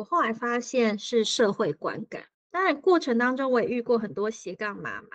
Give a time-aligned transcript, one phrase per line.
[0.00, 2.22] 我后来发现是社会观感。
[2.50, 5.08] 当然，过程当中我也遇过很多斜杠妈妈，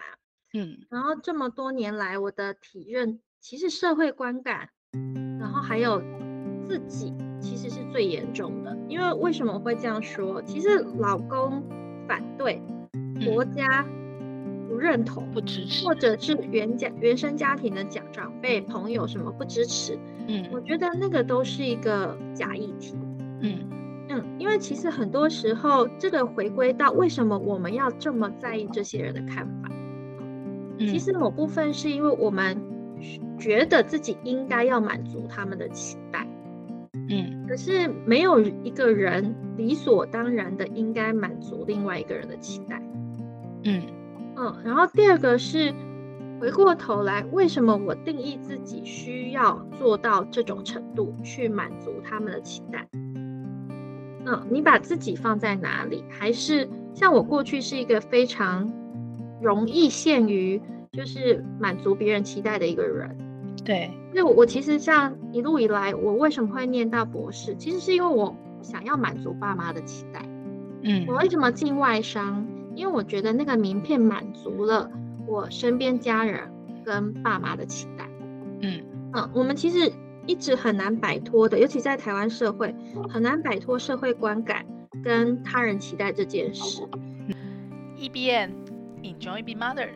[0.53, 4.69] 嗯，然后这么多年来，我的体认其实社会观感，
[5.39, 5.99] 然后还有
[6.67, 7.11] 自己，
[7.41, 8.77] 其实是最严重的。
[8.87, 10.39] 因为为什么我会这样说？
[10.43, 11.63] 其实老公
[12.07, 12.61] 反对，
[13.25, 13.83] 国家
[14.69, 19.97] 不认同、不支持，或者是原家原生家庭的长长辈、朋友什么不支持，
[20.27, 22.95] 嗯，我觉得那个都是一个假议题，
[23.41, 23.71] 嗯。
[24.15, 29.69] 嗯，因为其实很多时候，这个回归到为什么我们要这么在意这些人的看法，
[30.79, 32.57] 嗯，其实某部分是因为我们
[33.37, 36.25] 觉得自己应该要满足他们的期待，
[37.09, 42.81] 嗯，可是没有一个人理所当然的应该满足另外一个人的期待，
[43.63, 43.81] 嗯。
[44.37, 45.73] 嗯，然后第二个是
[46.41, 52.85] 回过头来，为什么我定义自己需要做到这种程度去满足他们的期待？
[54.25, 56.03] 嗯，你把自己放在哪里？
[56.09, 58.71] 还是像我过去是一个非常
[59.41, 60.59] 容易陷于
[60.91, 63.15] 就是满足别人期待的一个人。
[63.63, 67.55] 对，因为我我其实像一路以来，我为什么会念到博士？
[67.55, 70.25] 其实是因为我想要满足爸妈的期待。
[70.81, 72.45] 嗯，我为什么进外商？
[72.75, 74.89] 因为我觉得那个名片满足了
[75.27, 76.51] 我身边家人
[76.83, 78.09] 跟爸妈的期待。
[78.61, 78.83] 嗯
[79.13, 79.91] 嗯，我们其实。
[80.27, 82.73] 一直很难摆脱的，尤其在台湾社会，
[83.09, 84.65] 很难摆脱社会观感
[85.03, 86.81] 跟他人期待这件事。
[87.97, 88.53] E.B.N.
[89.03, 89.89] Enjoy Be Mothers，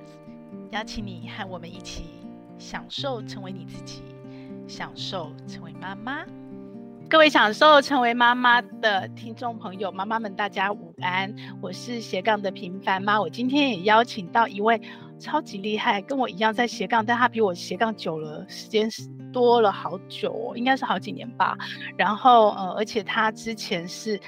[0.72, 2.06] 邀请你和我们一起
[2.58, 4.04] 享受成为你自己，
[4.68, 6.24] 享受成为妈妈。
[7.10, 11.34] 各位享受成为妈妈的听众朋友、妈妈们，大家午安！
[11.60, 14.80] 我是斜杠的平凡妈，我今天也邀请到一位
[15.20, 18.90] 超级厉害，跟我一样在斜杠，但他比我斜杠久了，时间
[19.32, 21.58] 多了好久哦，应该是好几年吧。
[21.98, 24.20] 然后呃，而且他之前是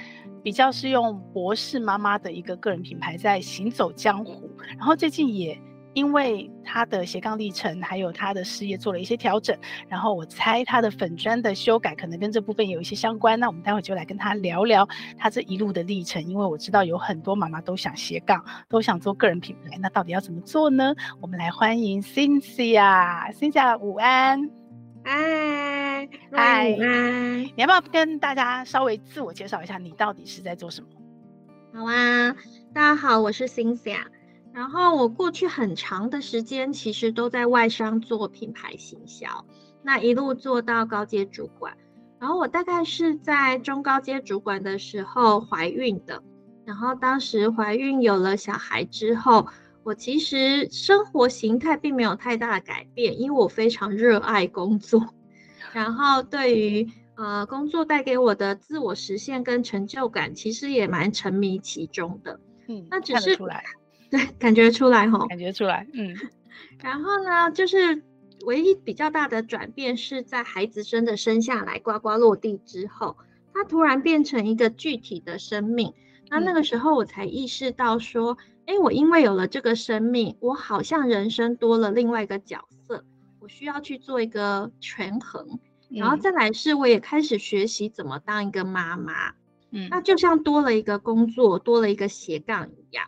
[0.42, 5.58] 比较是用博士妈妈的一个个人品牌在行走江湖，然后最近也。
[5.94, 9.56] 因为他的斜杠历程，还有他的事业做了一些调整，
[9.88, 13.38] 然后我猜他的粉砖的修改可能跟这部分有一些相关。
[13.38, 14.88] 那我们待会就来跟他聊聊
[15.18, 16.22] 他这一路的历程。
[16.24, 20.94] 因为我知道有很多妈妈都想斜杠，都想做个人品牌，那到底要怎么做呢？
[21.20, 24.50] 我们来欢迎 Cynthia，Cynthia 午安，
[25.04, 30.88] 嗨，嗨，你要不要跟大家稍微自我介绍一下，你到底是在做什么？
[31.74, 32.34] 好啊，
[32.72, 33.98] 大家好，我是 Cynthia。
[34.52, 39.46] 然后我过去很长的时间，其实都在外商做品牌行销，
[39.82, 41.76] 那一路做到高阶主管。
[42.20, 46.22] 然后我大概是在中高阶主管的时候怀孕的。
[46.64, 49.48] 然后当时怀孕有了小孩之后，
[49.82, 55.04] 我其实生活形态并没有太大的改变，因为我非常热爱工作。
[55.72, 62.38] 然后对于呃工作带给我的自我实现跟成就感，其实也蛮沉迷其中的。
[62.68, 63.64] 嗯，那只是出来。
[64.12, 66.14] 对， 感觉出来吼，感觉出来，嗯。
[66.84, 68.02] 然后呢，就是
[68.44, 73.16] 唯一比较大的转变是在孩子真的生下来，呱呱落地之后，
[73.54, 75.94] 他突然变成一个具体的生命。
[76.28, 78.36] 那那个时候我才意识到说，
[78.66, 83.04] 哎、嗯，我因为有了这个生命，我好像人生多了另外一个角色，
[83.40, 85.58] 我需要去做一个权衡。
[85.88, 89.32] 然后再来是，我也开始学习怎么当一个妈妈。
[89.70, 93.06] 嗯，那就像多了一个工作，多了一个斜杠一样。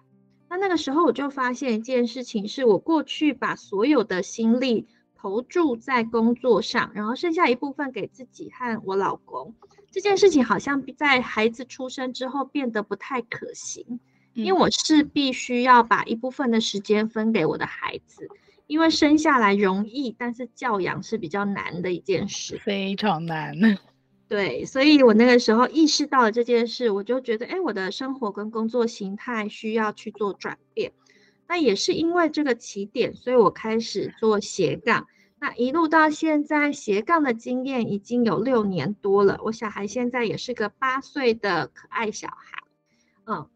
[0.55, 9.53] 那那个时候我就发现一件事情，是我过去把所有的心力投注在工作上，然后剩下一部分给自己和我老公。
[9.91, 13.99] 这件事情好像在孩子出生之后变得不太可行，
[14.33, 18.29] 因为我是必须要把一部分的时间分给我的孩子，
[18.69, 23.57] 因为生下来容易，但是教养是比较难的一件事，非常难。
[24.35, 30.93] 对，所以我那个时候意识到了这件事，我就觉得，哎，我的生活跟工作形态需要去做转变。
[31.47, 35.07] 那也是因为这个起点，所以我开始做斜杠。
[35.39, 39.39] 那一路到现在，斜杠的经验已经有六年多了。
[39.45, 42.59] 我小孩现在也是个八岁的可爱小孩，
[43.27, 43.49] 嗯。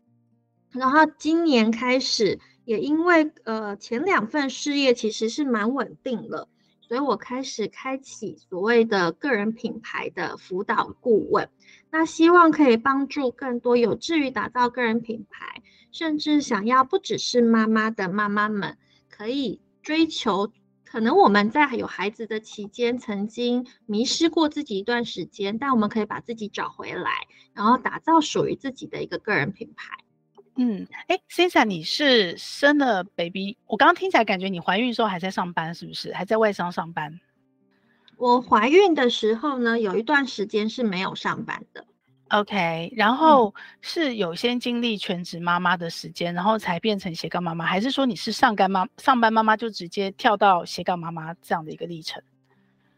[0.71, 6.49] 然后今年开始，也因为呃前两份事业其实是蛮稳定了。
[6.89, 11.51] 所以我开始开启所谓的个人品牌的辅导顾问，
[11.91, 15.63] 那希望可以帮助更多有志于打造个人品牌，
[15.93, 18.79] 甚至想要不只是妈妈的妈妈们，
[19.11, 20.51] 可以追求。
[20.87, 27.11] 可能我们在有孩子的期间，曾经迷失过自己一段时间，但我们可以把自己找回来，
[27.53, 29.99] 然后打造属于自己的一个个人品牌。
[30.61, 33.57] 嗯，哎，Cynthia，你是生了 baby？
[33.69, 36.13] 我刚刚听起来感觉你怀孕的时候还在上班，是不是？
[36.13, 37.21] 还在外商上班？
[38.17, 41.87] 我怀孕的时候呢，有一段时间是没有上班的。
[42.31, 52.21] OK，然后是有先经历全职妈妈的时间，然后才变成斜杠妈妈，还是说你是上干妈上班妈妈就直接跳到斜杠妈妈这样的一个历程？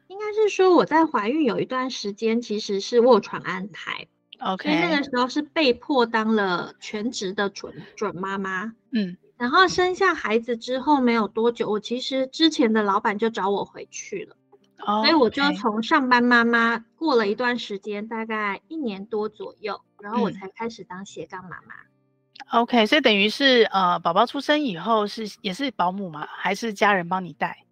[0.09, 4.07] 应该是说我在怀孕有一段时间其实是卧床安胎
[4.41, 14.37] ，OK，那个时候是被迫当了全职的准准妈妈，嗯，然后生下孩子之后没有多久，我其实之前的老板就找我回去了。
[14.87, 21.75] Oh, 所以我就从上班妈妈过了一段时间，大概一年多左右，然后我才开始当斜杠妈妈。
[22.51, 26.27] 嗯、OK，所以等于是呃，宝宝出生以后是也是保姆吗？
[26.31, 27.67] 还是家人帮你带？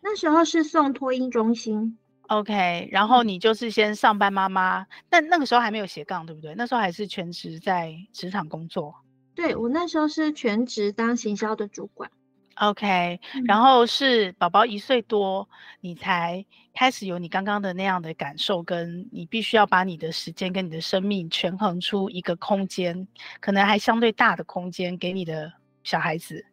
[0.00, 1.98] 那时候是送托婴中心。
[2.28, 6.54] OK，然后你就是先上班妈妈，嗯、但那个时候还没有斜杠，对不对？
[6.54, 8.94] 那时候还是全职在职场工作。
[9.34, 12.10] 对，我那时候是全职当行销的主管。
[12.56, 15.48] OK，然后是宝宝一岁多，
[15.80, 23.06] 你才开始有你刚刚的那样的感受，跟你必须要把你的时间跟你的生命权衡出一个空间，
[23.40, 26.46] 可能还相对大的空间给你的小孩子，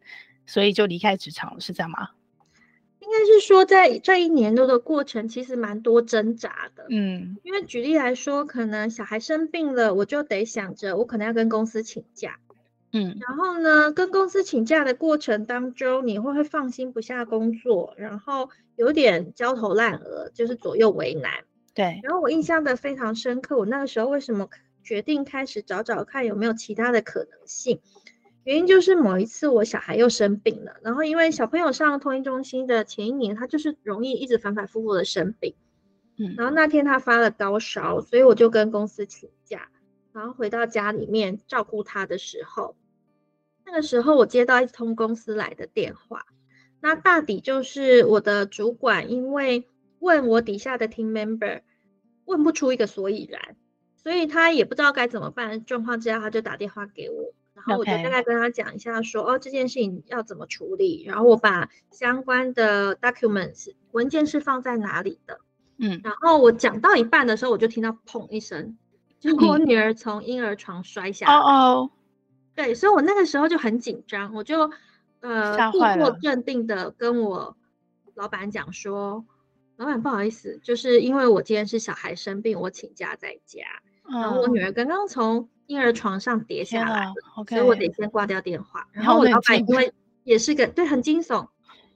[0.47, 2.09] 所以就离开职场了，是这样吗？
[3.12, 6.86] 应该是说，在这一年多的过程，其实蛮多挣扎的。
[6.90, 12.38] 嗯，因为举例来说，可能小孩生病了，我就得想着我可能要跟公司请假。
[12.94, 21.31] 嗯，然后呢，跟公司请假的过程当中，你会会放心不下工作，然后有点焦头烂额，就是左右为难。
[21.74, 22.00] 对。
[22.04, 24.48] 然后我印象的非常深刻，我那个时候为什么
[24.84, 27.81] 决定开始找找看有没有其他的可能性？
[28.43, 35.53] 原因就是某一次我小孩又生病了，然后因为小朋友上托婴中心的前一年，他就是容易一直反反复复的生病。
[36.17, 36.35] 嗯。
[36.38, 39.69] 然后那天他发了高烧，所以我就跟公司请假，
[40.11, 42.75] 然后回到家里面照顾他的时候。
[43.63, 46.25] 那个时候，我接到一通公司来的电话，
[46.81, 49.67] 那大抵就是我的主管因为
[49.99, 51.61] 问我底下的 team member
[52.25, 53.55] 问不出一个所以然，
[53.95, 55.63] 所以他也不知道该怎么办。
[55.63, 57.33] 状况之下，他就打电话给我，
[57.68, 65.40] 然后我就大概跟他讲一下说.哦，这件事情要怎么处理，然后我把相关的 documents 文件是放在哪里的，
[65.78, 68.78] 嗯，然后我讲到一半的时候，我就听到砰一声，
[69.19, 71.36] 就我女儿从婴儿床摔下来。
[71.36, 71.92] 哦哦。
[72.54, 74.69] 对，所以我那个时候就很紧张，我就
[75.22, 77.56] 呃故作镇定的跟我
[78.13, 79.25] 老板讲说
[79.78, 83.62] ：“老板，不好意思，就是因为我今天是小孩生病，我请假在家，
[84.04, 88.85] 嗯、然后我女儿刚刚从婴儿床上跌下来了，okay, 所以我得先挂掉电话。
[88.91, 91.47] 然后我老板因为也是个对很惊悚，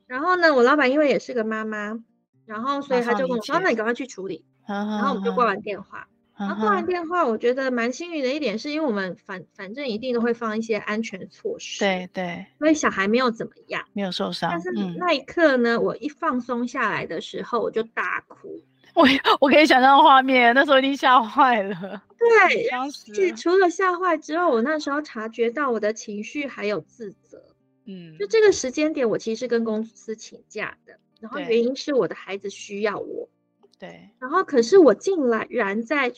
[0.07, 1.99] 然后呢，我老板因为也是个妈妈，
[2.45, 4.45] 然后所以他就跟我说：那你赶快去处理。
[4.65, 6.07] 然后我们就挂完电话。”
[6.37, 14.49] 然后挂完电话，我觉得蛮幸运的一点是，因为我们反反正一定都会放一些安全措施，对对，所以小孩没有怎么样，没有受伤。
[14.51, 18.61] 但是那一刻呢，嗯、我一放松下来的时候，我就大哭。
[18.95, 19.05] 我
[19.39, 22.01] 我可以想象画面，那时候一定吓坏了。
[22.17, 27.43] 对，当时除了吓坏之后，我那时候察觉到我的情绪还有自责。
[27.85, 33.29] 嗯，就这个时间点，我其实是跟公司请假的，然后原因是我的孩子需要我。
[33.77, 36.11] 对，然后可是我竟然在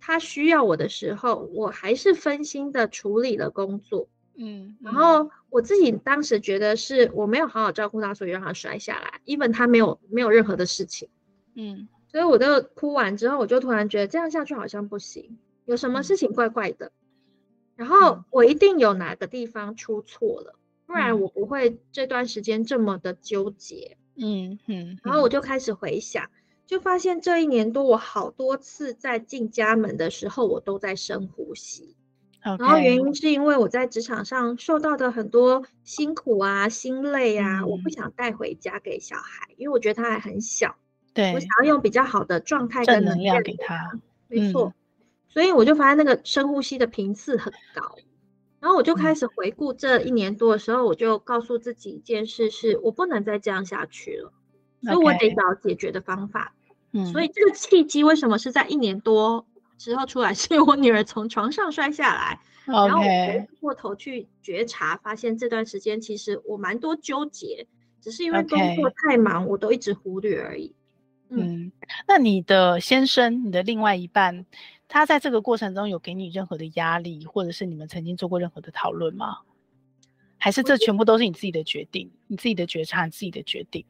[0.00, 4.08] 他需要我的时候，我还是分心的处理了工作。
[4.36, 9.20] 嗯，然后我自己当时觉得是我没有好好照顾他，所以让他摔下来。
[9.24, 11.08] even 他没有没有任何的事情。
[11.54, 16.92] 嗯，所以我就哭完之后，我就突然觉得这样下去好像不行，有什么事情怪怪的。
[17.74, 20.54] 然后我一定有哪个地方出错了，
[20.86, 23.96] 不然我不会这段时间这么的纠结。
[24.14, 26.30] 嗯嗯，然后我就开始回想。
[26.66, 31.96] 就发现这一年多，我好多次在进家门的时候，我都在深呼吸。
[32.44, 40.76] 然后原因是因为我在职场上受到的很多辛苦啊、心累啊，嗯、我不想带回家给小孩，因为我觉得他还很小。
[41.14, 43.98] 对，我想要用比较好的状态跟能量给他。
[44.28, 44.74] 没错，嗯、
[45.28, 47.96] 所以我就发现那个深呼吸的频次很高。
[48.60, 54.32] 然后我就开始回顾这一年多的时候，嗯、我就告诉自己一件事：是我不能再这样下去了。
[54.82, 56.54] 所以我得找解决的方法。
[56.92, 59.46] 嗯，所以这个契机为什么是在一年多
[59.78, 60.32] 之后出来？
[60.34, 67.66] 是因为我女儿从床上摔下来.然后我回过头去觉察，发现这段时间其实我蛮多纠结，
[68.00, 70.74] 只是因为工作太忙.我都一直忽略而已。
[71.28, 71.72] 嗯，
[72.06, 74.44] 那你的先生，你的另外一半，
[74.88, 79.38] 他在这个过程中有给你任何的压力，或者是你们曾经做过任何的讨论吗？
[80.36, 83.84] 还是这全部都是你自己的决定，你自己的觉察，你自己的决定？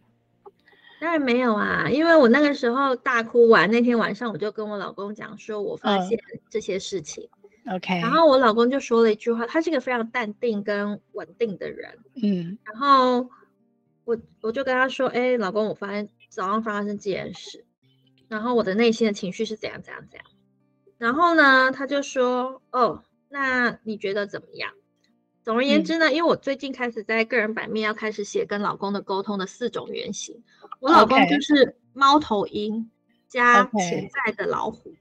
[1.01, 7.29] 当然没有啊，因为我那个时候大哭完那天晚上，我就跟我老公讲说，我发现这些事情。
[7.67, 11.99] Uh, OK，然后我老公就说了一句话，他是一个非常淡定跟稳定的人。
[12.23, 13.29] 嗯，然后
[14.05, 17.65] 我我就跟他说，哎，老公，我发现早上发生这件事，
[18.29, 20.27] 然后我的内心的情绪是怎样怎样怎样。
[20.99, 24.73] 然后呢，他就说：“哦，那你觉得怎么样？”
[25.45, 30.43] 总而言之呢，嗯、因为我最近开始在个人版面要开始写跟老公的沟通的四种原型。
[30.81, 32.91] 我老公就是猫头鹰
[33.29, 34.93] 加潜在的老虎。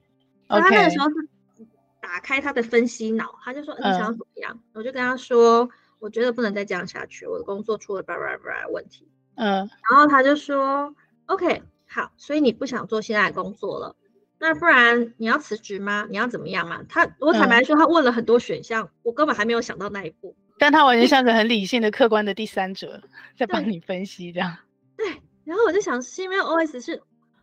[0.46, 1.66] 他那个时候是
[2.00, 3.90] 打开他的分析脑，他就说：“Okay.
[3.90, 9.56] 你想要怎么样？”嗯、我就跟他说：“我觉得不能再这样下去，我的工作出了叭叭叭问题。”嗯，
[9.90, 10.94] 然后他就说
[11.26, 13.96] ：“OK，好，所以你不想做现在的工作了。”
[14.38, 16.06] 那不然你要辞职吗？
[16.10, 16.82] 你要怎么样嘛？
[16.88, 20.36] 他我坦白说，他问了很多选项，嗯、我根本还没有想到那一步。
[20.58, 23.00] 但他完全像个很理性的、客观的第三者，
[23.36, 24.56] 在帮你分析这样。
[24.96, 25.06] 对，
[25.44, 27.02] 然后我就想，是因为 OS 是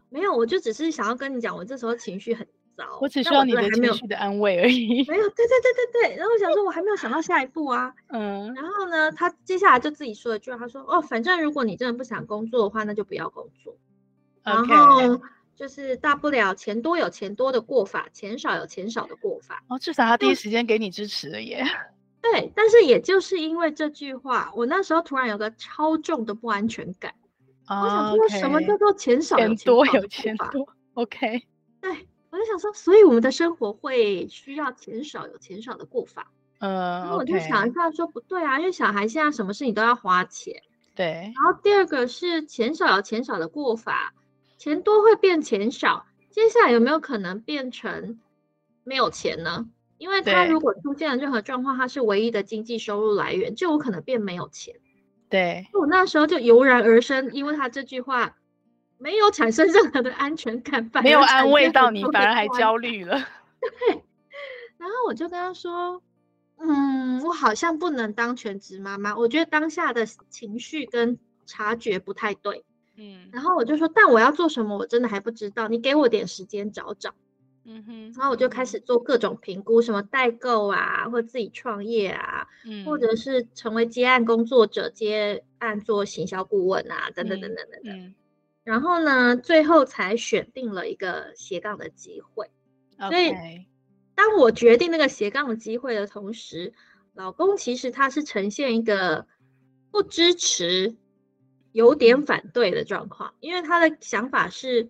[0.09, 2.45] 没有，我就只是想要跟你讲，我这时候情绪很
[2.89, 5.05] 糟，我只需要你的情绪的安慰而已。
[5.07, 6.15] 没有，对对对对对。
[6.17, 7.93] 然后我想说，我还没有想到下一步啊。
[8.09, 8.53] 嗯。
[8.53, 13.75] 然后呢，他接下来就自己说了一句话，他说：“哦，反正如果你真的不想工作的话，那就不要工作。”
[14.43, 15.21] 然后。
[15.53, 19.63] 就是大不了钱多有钱多的过法，钱少有钱少的过法。
[19.67, 21.63] 哦，至少他第一时间给你支持了耶。
[22.19, 27.13] 对，但是也就是因为这句话，我那时候突然有个超重的不安全感。
[27.67, 29.85] 哦、我想说，什么叫做钱少有钱多？
[29.93, 31.43] 有钱多，OK。
[31.79, 36.31] 对，我就想说，所以我们的生活会需要钱少有钱少的过法。
[36.59, 40.61] 呃，然后我就想一下，说不对啊，因为小孩现在什么事情都要花钱。
[40.95, 41.05] 对。
[41.05, 44.13] 然后第二个是钱少有钱少的过法。
[44.57, 48.19] 钱多会变钱少，接下来有没有可能变成
[48.83, 49.67] 没有钱呢？
[49.97, 54.75] 因为他如果出现了任何状况，他是唯一的经济收入来源，就有可能变没有钱。
[55.29, 58.37] 对，我那时候就油然而生，因为他这句话
[59.01, 63.17] 没有产生任何的安全感，没有安慰到你，反而还焦虑了。
[63.59, 64.03] 对，
[64.77, 66.01] 然后我就跟他说
[66.61, 72.63] ：“嗯，我好像不能当全职妈妈，我觉得当下的情绪跟察觉不太对。”
[72.97, 75.67] 嗯，然后我就说，但我要做什么，我真的还不知道。
[75.67, 77.13] 你给我点时间找找。
[77.63, 87.95] 嗯哼，然后我就开始做各种评估，什么代购啊，或自己创业啊，嗯，或者是成为接案工作者，接案做行销顾问啊，等等等等等等。
[87.95, 88.15] 嗯，
[88.71, 92.49] 然后呢，最后才选定了一个斜杠的机会。
[92.97, 93.35] 所以，
[94.15, 96.73] 当我决定那个斜杠的机会的同时，
[97.13, 99.27] 老公其实他是呈现一个
[99.91, 100.95] 不支持。
[101.73, 104.89] 有点反对的状况，因为他的想法是：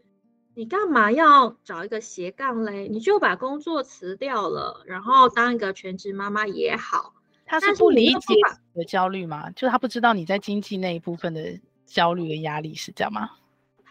[0.56, 2.88] 你干嘛要找一个斜杠嘞？
[2.88, 7.14] 你就把工作辞掉了，然后当一个全职妈妈也好。
[7.46, 8.34] 他是不理解
[8.74, 9.52] 你的焦虑吗？
[9.52, 13.30] 就是他不知道你在经济那一部分的焦虑的压力是这样吗？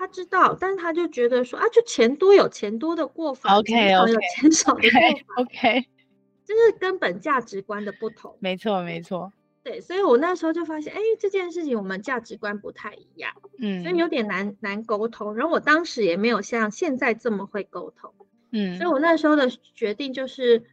[0.01, 5.85] 他知道，但是他就觉得说啊，就钱多有钱多的过法，OK，有钱少的过法，OK，
[6.47, 8.35] 就是根本价值观的不同。
[8.41, 9.31] 没错，没错。
[9.63, 15.37] 对，所以我那时候就发现，哎，这件事情我们价值观不太一样，嗯，所以有点难难沟通。
[15.37, 18.15] 然后我当时也没有像现在这么会沟通，
[18.53, 20.65] 嗯，所以我那时候的决定就是，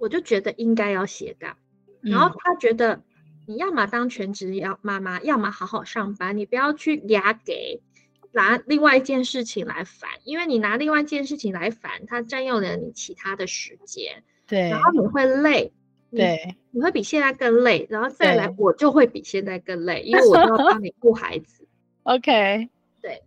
[0.00, 1.58] 我就觉得应该要斜杠。
[2.00, 3.02] 然后他觉得，
[3.46, 7.82] 你要么当全职要妈妈，要么好好上班，你不要去压给
[8.34, 15.72] 拿另外一件事情来烦，因为你拿另外一件事情来烦，它占用了你其他的时间，对，然后你会累。
[16.16, 21.66] 对，你会比现在更累，然后再来，我就会比现在更累，因为我都要帮你顾孩子。
[22.04, 22.68] OK，
[23.02, 23.20] 对，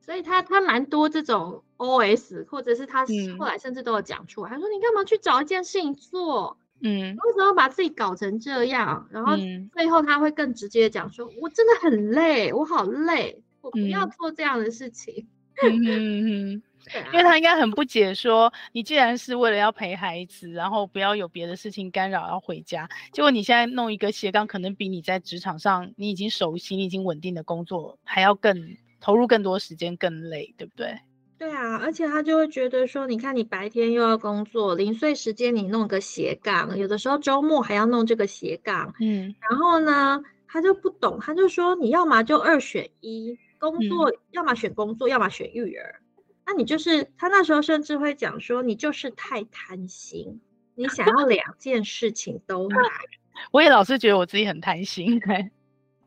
[0.00, 3.04] 所以他他蛮多这种 OS，或者是他
[3.36, 6.56] 后来甚至都有讲出来，嗯、他说你干嘛去找一件事情做？
[6.82, 9.08] 嗯，为什么把自己搞成这样？
[9.10, 9.32] 然后
[9.72, 15.26] 最后他会更直接讲说，我真的很累，我好累，我不要做这样的事情。
[15.62, 16.62] 嗯嗯嗯。
[17.12, 30.96] 因为他应该很不解，说你既然是为了要陪孩子，然后不要有别的事情干扰，要回家，结果你现在弄一个斜杠，可能比你在职场上你已经熟悉、你已经稳定的工作还要更投入更多时间、更累，对不对？
[31.38, 46.00] 对啊，而且他就会觉得说，你看你白天又要工作，零碎时间你弄个斜杠，有的时候周末还要弄这个斜杠，嗯，然后呢，他就不懂，他就说你要么就二选一，工作、嗯、要么选工作，要么选育儿。
[46.44, 50.40] 那你就是他那时候甚至会讲说，你就是太贪心，
[50.74, 52.78] 你想要两件事情都买。
[53.50, 55.20] 我也老是觉得我自己很贪心，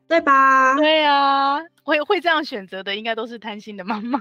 [0.08, 0.76] 对吧？
[0.76, 4.18] 对啊，会会这样选择的，应该都是贪心的妈妈。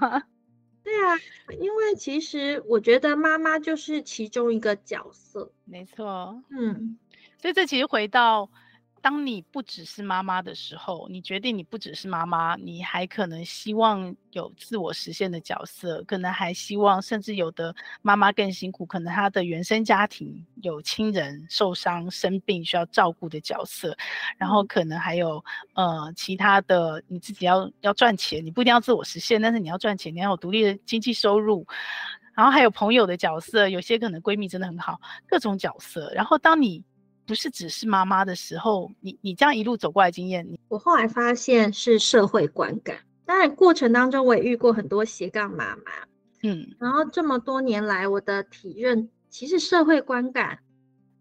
[0.84, 1.18] 对啊，
[1.60, 6.44] 因为其实我觉得妈妈就是其中一个角色，没错。
[6.50, 6.98] 嗯，
[7.42, 8.50] 所以这其实回到。
[9.00, 23.98] 当你不只是妈妈的时候，你决定你不只是妈妈，你还可能希望有自我实现的角色，可能还希望，甚至有的妈妈更辛苦，可能她的原生家庭有亲人受伤、生病需要照顾的角色，
[24.38, 31.66] 然后可能还有呃其他的，你自己要要赚钱，你不一定要自我实现，但是你要赚钱，你要有独立的经济收入。
[32.36, 36.10] 然后还有朋友的角色，有些可能闺蜜真的很好，各种角色。
[36.14, 36.82] 然后当你
[37.30, 42.98] 不是只是妈妈的时候，你你这样一路走过来经验，我后来发现是社会观感。
[43.24, 45.84] 当然过程当中我也遇过很多斜杠妈妈，
[46.42, 50.58] 嗯，然后这么多年来我的体认，其实社会观感，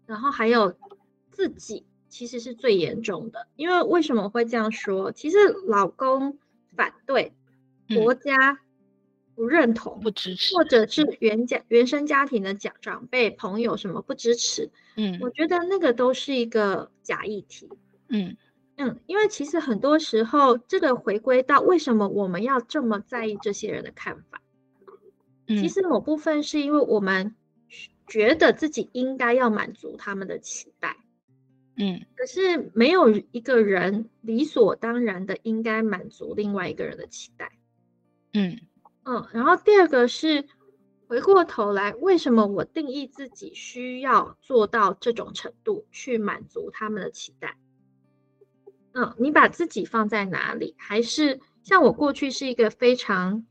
[0.07, 0.75] 然后还有
[1.31, 1.85] 自己。
[2.11, 5.11] 其实是最严重的，因为为什么会这样说？
[5.11, 5.37] 其实
[5.67, 6.39] 老公
[6.75, 7.31] 反对，
[7.93, 8.57] 国家
[9.39, 17.69] 不认同、嗯、不支持，或者是原家原生家庭的长长辈、朋友什么不支持，嗯，我觉得那个都是一个假议题，
[18.09, 18.35] 嗯。
[18.75, 24.41] 嗯，因为其实很多时候这个回归到为什么我们要这么在意这些人的看法，
[25.47, 27.35] 嗯、其实某部分是因为我们
[28.07, 30.97] 觉得自己应该要满足他们的期待。
[31.75, 37.51] 嗯，可是没有一个人理所当然的应该满足另外一个人的期待。
[38.33, 38.59] 嗯
[39.03, 40.45] 嗯，然后第二个是
[41.07, 47.57] 回过头来，为什么我定义自己需要做到这种程度去满足他们的期待？
[48.93, 50.75] 嗯，你把自己放在哪里？
[50.77, 53.45] 还是像我过去是一个非常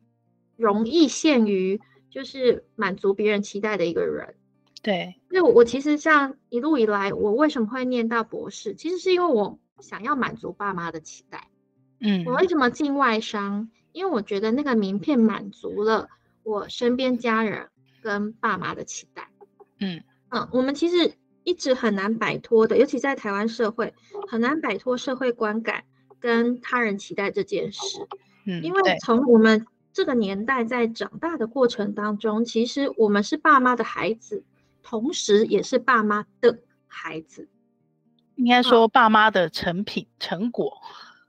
[0.56, 4.34] 容易陷于就是满足别人期待的一个人。
[4.82, 8.74] 对，因为我其实像一路以来，我为什么会念到博士？
[8.74, 11.48] 其实是因为我想要满足爸妈的期待。
[12.00, 13.70] 嗯，我为什么进外商？
[13.98, 16.08] 因为我觉得那个名片满足了
[16.44, 17.68] 我身边家人
[18.00, 19.28] 跟爸妈的期待。
[19.80, 23.92] 嗯嗯，我们其实一直很难摆脱的，尤其在台湾社会，
[24.28, 25.82] 很难摆脱社会观感
[26.20, 28.06] 跟他人期待这件事。
[28.46, 34.44] 嗯，因为从我们这个年代在长大的过程当中，其实我们是爸妈的孩子。
[34.80, 37.46] 同时，也是爸妈的孩子，
[38.36, 40.80] 应该说爸妈的成品、哦、成果。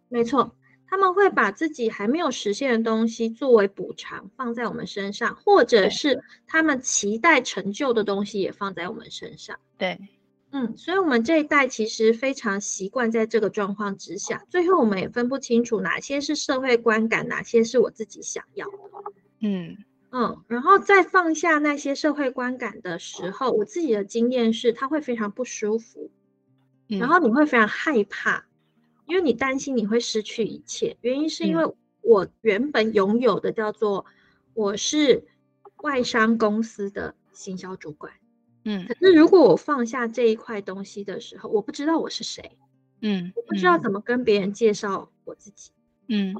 [0.08, 0.56] 没错，
[0.90, 9.60] 他们会把自己还没有实现的东西作为补偿放在我们身上，或者是他们期待成就的东西也放在我们身上。
[9.78, 10.00] 对，
[10.52, 18.74] 嗯，所以我们这一代其实非常习惯在这个状况之下，最后我们也分不清楚哪些是社会观感，哪些是我自己想要的。
[19.42, 19.78] 嗯。
[20.12, 26.10] 嗯，然后再放下那些社会观感的时候，我自己的经验是，他会非常不舒服，
[26.88, 28.44] 然后你会非常害怕，
[29.10, 30.96] 因为你担心你会失去一切。
[31.02, 34.06] 原因是因为我原本拥有的叫做
[34.54, 35.28] 我是
[35.84, 38.14] 外商公司的行销主管，
[38.64, 42.58] 嗯，可是如果我放下这一块东西的时候，我不知道我是谁，
[43.02, 45.72] 嗯，我不知道怎么跟别人介绍我自己，
[46.08, 46.34] 嗯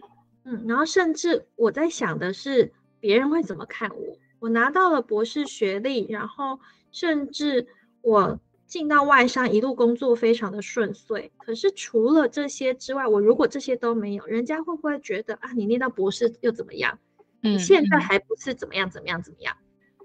[0.46, 2.72] 嗯，然后甚至我在想的是。
[3.02, 4.18] 别人会怎么看我？
[4.40, 6.60] 我拿到了博士学历，然后
[6.92, 7.66] 甚至
[8.02, 8.38] 我
[8.70, 11.34] 进到外商，一路工作非常的顺遂。
[11.38, 16.98] 可是除了这些之外，我如果这些都没有，人家会不会觉得啊，你念到博士又怎么样？
[17.42, 19.58] 你现在还不是怎么样怎么样怎么样？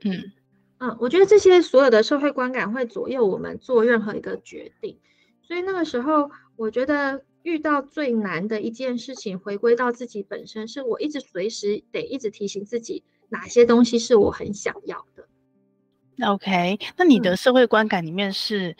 [0.03, 0.33] 嗯
[0.79, 4.99] 嗯，我觉得这些所有的社会观感会左右我们做任何一个决定。
[5.43, 7.23] 所以那个时候，我觉得。
[7.45, 15.29] 遇到最难的一件事情，回归到自己本身，是我一直随时得一直提醒自己，哪些东西是我很想要的。
[16.23, 18.71] OK，那你的社会观感里面是，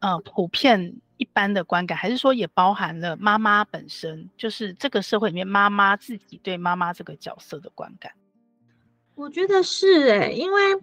[0.00, 8.12] 嗯、呃，普遍一般的观感，还是说也包含了妈妈本身，就是这个社会里面妈妈自己对妈妈这个角色的观感？
[9.14, 10.74] 我觉得是哎、欸，因为，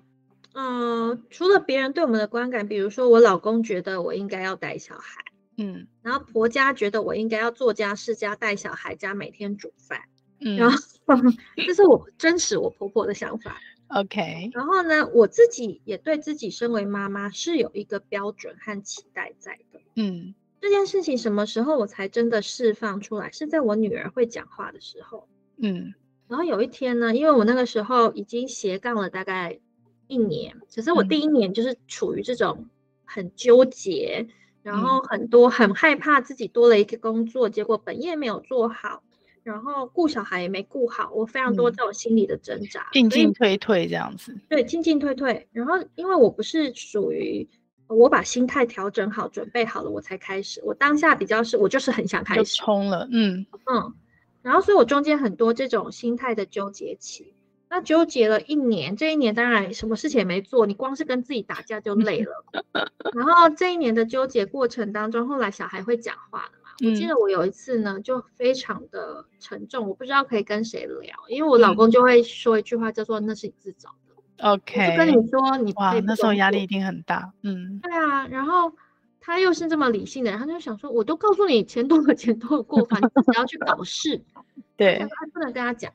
[0.54, 5.22] 嗯、呃，除了别人对我们的观感，比如说我老公觉得我应该要带小孩。
[5.58, 10.00] 嗯，然后婆家觉得我应该要做家事加带小孩加每天煮饭，
[10.40, 10.78] 嗯，然后
[11.58, 13.58] 这是我真实我婆婆的想法。
[13.90, 19.80] OK，然后呢，我自己也对自己身为妈妈是有一个标准和期待在的。
[19.96, 23.32] 嗯，这件事情什么时候我才真的释放出来？
[23.32, 25.28] 是在我女儿会讲话的时候。
[25.58, 25.94] 嗯，
[26.28, 29.60] 然后有一天呢，因为我那个时候已经斜杠了大概
[30.08, 32.68] 一年，只是我第一年就是处于这种
[33.06, 34.26] 很纠结。
[34.28, 39.02] 嗯然后很多很害怕自己多了一个工作，结果本业没有做好，
[39.50, 44.40] 然后顾小孩也没顾好，我非常多这种心理的挣扎，进进退退这样子。
[44.48, 45.48] 对，进进退退。
[45.52, 47.50] 然后因为我不是属于
[47.88, 53.96] 我把心态调整好、准备好了我才开始，我当下比较是我就是很想开始冲了，嗯嗯。
[54.44, 57.34] 然后所以我中间很多这种心态的纠结期。
[57.72, 62.46] 那纠结了一年，这一年当然什么事情也没做，你光是跟自己打架就累了。
[63.14, 66.69] 然后这一年的纠结过程当中，后来小孩会讲话了嘛？
[66.82, 74.16] 我记得我有一次呢，就非常的沉重，我不知道可以跟谁聊，因为我老公就会说一句话叫做“那是你自找的”。
[74.50, 77.34] OK，就跟你说你哇，那时候压力一定很大。
[77.44, 78.26] 嗯，对啊。
[78.28, 78.74] 然后
[79.20, 84.22] 他又是这么理性的人，他就想说，我都告诉你钱多了钱多了过，反正只要去搞事。
[84.78, 85.92] 对，他不能跟他讲。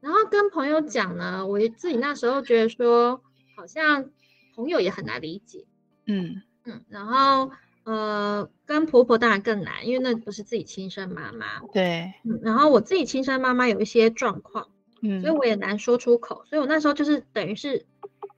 [0.00, 3.20] 然后跟朋友讲呢，我自己那时候觉得说，
[3.56, 4.10] 好像
[4.54, 5.64] 朋友也很难理解。
[6.06, 7.50] 嗯嗯，然后
[7.84, 11.60] 呃，跟婆婆当然更难，因为那不是自己亲生妈妈。
[11.72, 14.68] 对，嗯，然后我自己亲生妈妈有一些状况，
[15.02, 16.44] 嗯，所以我也难说出口。
[16.46, 17.84] 所以我那时候就是等于是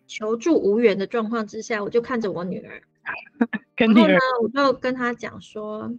[0.09, 2.83] 求助无援的状况之下，我就看着我女儿，
[3.77, 5.93] 跟女儿，然后呢，我就跟她讲说，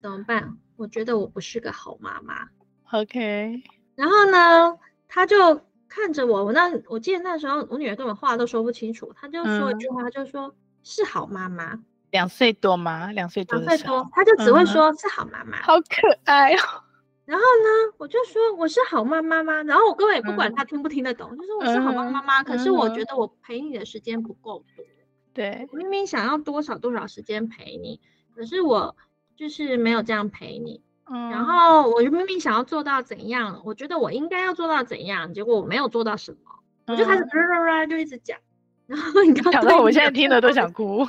[0.00, 0.56] 怎么办？
[0.76, 2.48] 我觉得我不是个好妈妈。
[2.92, 3.62] OK。
[3.94, 10.48] 然后呢，她就看着我，我那我记得那时候我女儿根本话都说不清楚，她就说一句话，就说。
[10.48, 10.54] 嗯
[10.84, 11.80] 是好妈妈，
[12.12, 13.10] 两岁多吗？
[13.12, 16.58] 两岁多，两岁多，他就只会说是好妈妈，嗯，好可爱哦。
[17.24, 19.62] 然后呢，我就说我是好妈妈吗？
[19.62, 22.42] 然后我根本也不管他听不听得懂，嗯、就说我是好妈妈吗？
[22.42, 24.84] 可是我觉得我陪你的时间不够多。
[25.32, 28.00] 对，我明明想要多少多少时间陪你，
[28.36, 28.94] 可是我
[29.36, 30.82] 就是没有这样陪你。
[31.10, 36.38] 嗯，然后我就明明想要做到怎样，我觉得我应该要做到怎样，结果我没有做到什么，
[36.86, 38.38] 嗯、我就开始啦啦啦就一直讲。
[38.86, 41.08] 然后你刚讲到我现在听了都想哭。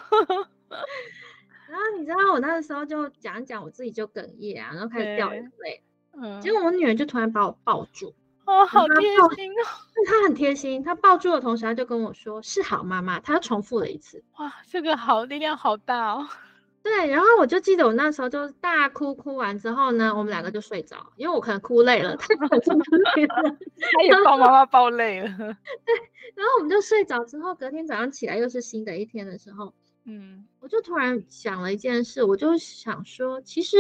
[1.70, 5.82] 然后你知道我那个时候就讲一讲，我自己就哽咽啊，然后开始掉眼泪。
[6.16, 8.14] 嗯，结果我女儿就突然把我抱住，
[8.46, 9.66] 哦，好贴心哦。
[10.06, 14.24] 她很贴心，她抱住的同时，她就跟我说：“是好妈妈。”她又重复了一次。
[14.38, 16.28] 哇，这个好力量好大哦。
[16.84, 22.78] 对，然后我就记得我那时候就大哭，哭完之后呢，我们两个就睡着，因为我可能哭累了，她可能
[23.16, 25.30] 累了，她也抱妈妈抱累了。
[25.38, 25.96] 对，
[26.36, 29.74] 然后我们就睡着之后，隔天早上起来又是新的一天的时候，
[30.06, 33.78] 嗯，我就突然想了一件事，我就想说，其实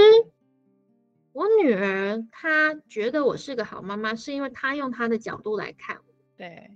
[1.32, 6.14] 我女儿她觉得我是个好妈妈，是因为她用她的角度来看我。
[6.38, 6.72] 对，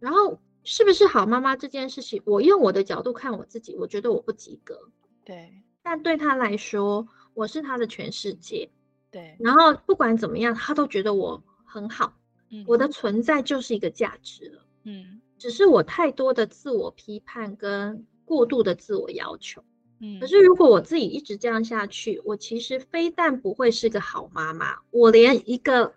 [0.00, 4.90] 然后是不是好妈妈这件事情，我用我的角度看我自己，我觉得我不及格。
[5.24, 5.62] 对。
[5.82, 8.68] 但对她来说，我是她的全世界。
[9.08, 12.18] 对，然后不管怎么样，她都觉得我很好。
[12.50, 14.66] 嗯，我的存在就是一个价值了。
[14.82, 19.64] 嗯，只是我太多的自我批判跟过度的自我要求。
[20.00, 25.94] 嗯，可是如果我自己一直这样下去，我其实非但不会是个好妈妈，我连一个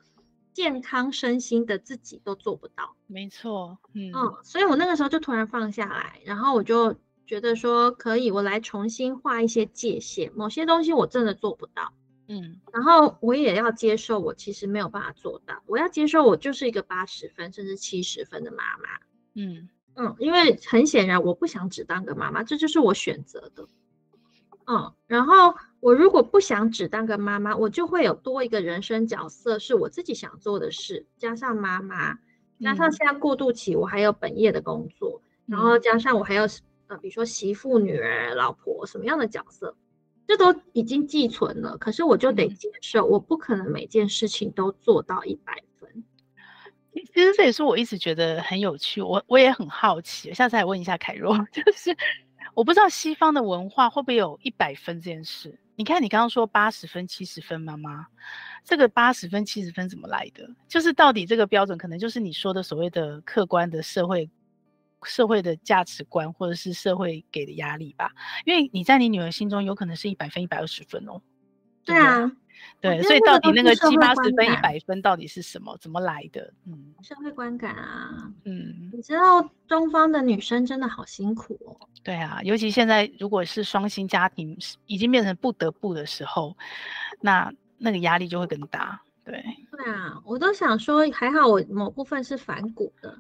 [0.54, 2.96] 健康身心的自己都做不到。
[3.08, 3.78] 没错。
[3.94, 6.96] 嗯，嗯，所以我那个时候就突然放下来，然后我就。
[7.30, 11.94] 觉得说可以，我来重新画一些界限，某些东西我真的做不到，
[12.28, 18.90] 嗯，然后我也要接受，我其实没有办法做到，我要接受我就是一个八十分甚至七十分的妈妈，
[19.36, 23.68] 嗯嗯，因为很显然我不想只当个妈妈，这就是我选择的，
[24.66, 32.18] 嗯，然后我如果不想只当个妈妈，我就会有多一个人生角色是我自己想做的事，加上妈妈，
[32.60, 36.48] 加上现在过渡期我还有本业的工作，嗯，然后加上我还有。
[36.90, 39.76] 呃，比如说媳妇、女儿、老婆，什么样的角色，
[40.26, 41.78] 这都已经寄存了。
[41.78, 45.69] 可是我就得接受，我不可能每件事情都做到一百分。
[47.14, 50.34] 其实这也是我一直觉得很有趣，我我也很好奇。
[50.34, 51.96] 下次来问一下凯若， 就是
[52.54, 55.60] 我不知道西方的文化会不会有一百分这件事。
[55.76, 58.06] 你看，你刚刚说八十分、七十分，妈妈，
[58.64, 60.50] 这个八十分、七十分怎么来的？
[60.68, 64.30] 就是到底这个标准，可能就是你说的所谓的客观的社会。
[65.06, 68.12] 社会的价值观，或者是社会给的压力吧，
[68.44, 71.22] 因为你在你女儿心中有可能是一百分、一百二十分哦。
[71.86, 72.30] 对啊，
[72.82, 75.78] 对，所以到底那个七八十分、一百分到底是什么？
[75.80, 76.54] 怎么来的？
[76.66, 81.76] 嗯，社会观感啊，嗯，你知道东方的女生真的好辛苦哦。
[82.04, 86.56] 对啊，尤其现在如果是双薪家庭，已经变成不得不的时候，
[87.22, 89.02] 那那个压力就会更大。
[89.26, 93.18] 对，对啊，我都想说，还好我某部分是反骨的。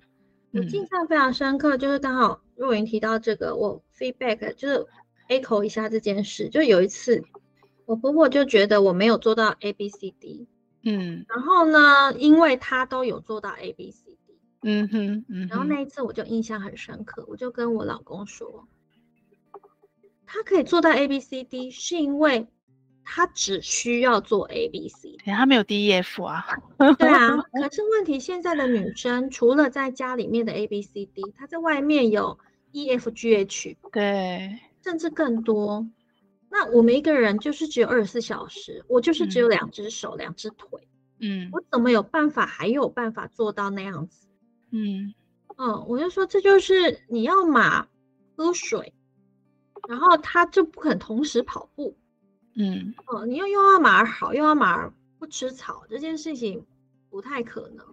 [0.51, 4.87] 我印象非常深刻，就是刚好若云提到这个，我 feedback 就是
[5.27, 6.49] echo 一下这件事。
[6.49, 7.23] 就有一次，
[7.89, 10.47] 我婆婆就觉得我没有做到 A B C D，
[10.83, 18.67] 嗯，然后呢，因为她都有做到 A B C D，嗯哼，嗯哼，然后那一次我就印象很深刻，我就跟我老公说，
[20.27, 22.47] 他可以做到 A B C D 是因为。
[23.11, 26.45] 他只需要做 A B C，他没有 D E F 啊。
[26.99, 32.37] 对啊， 可是问题现在的女生除了在家里面的 A B C D，她在外面有
[32.71, 35.87] E F G H，对，甚至更多。
[36.49, 40.87] 那我们一个人就是只有二十四小时，我就是只有两只手、两只腿，
[41.19, 44.27] 嗯，我怎么有办法还有办法做到那样子？
[44.71, 45.13] 嗯
[45.57, 47.87] 嗯，我就说这就是你要马
[48.35, 48.93] 喝水，
[49.87, 51.97] 然后他就不肯同时跑步。
[52.55, 56.65] 嗯哦，你又又要马儿好，又要马儿不吃草，这件事情
[57.09, 57.85] 不太可能。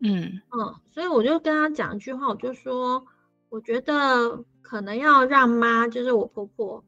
[0.00, 3.04] 嗯嗯，所以我就跟他讲一句话，我就说，
[3.48, 6.84] 我觉得可能要让妈，就是我婆婆，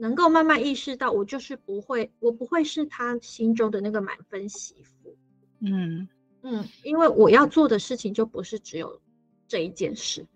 [0.00, 5.14] 能够慢慢意识到，我就是不会，我不会是他心中的那个满分媳妇。
[5.60, 6.08] 嗯
[6.40, 8.98] 嗯，因为我要做的事情就不是只有
[9.46, 10.26] 这一件事。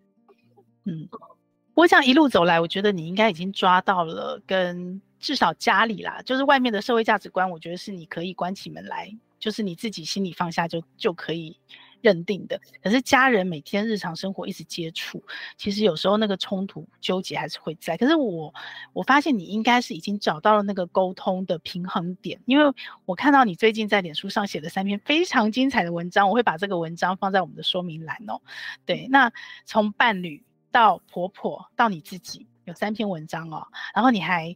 [0.85, 11.57] 嗯，不过这样一路走来，我觉得你应该已经抓到了，跟至少家里啦，就是外面的社会价值观，我觉得是你可以关起门来，就是你自己心里放下就就可以。
[12.05, 15.25] 认定的，可是家人每天日常生活一直接触，
[15.57, 17.97] 其实有时候那个冲突纠结还是会在。
[17.97, 18.53] 可是我
[18.93, 22.71] 我发现你应该是已经找到了那个沟通的平衡点，因为
[23.07, 28.39] 我看到你最近在脸书上写的三篇非常精彩的文章，我会把这个文章放在我们的说明栏哦。
[28.85, 29.33] 对，那
[29.65, 34.55] 从伴侣到婆婆到你自己有三篇文章哦，然后你还。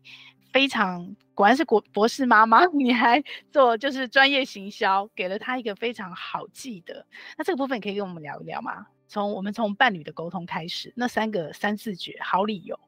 [0.53, 7.07] 非常果然是国博士妈妈， 你还做就是专业行销，给了他一个非常好记的。
[7.37, 8.87] 那这个部分可以跟我们聊一聊吗？
[9.07, 12.79] 从我们从伴侣的沟通开始，那三个三字诀，好理由。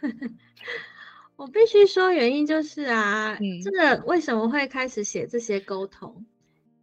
[1.34, 6.26] 我必须说原因就是啊，嗯，这个为什么会开始写这些沟通，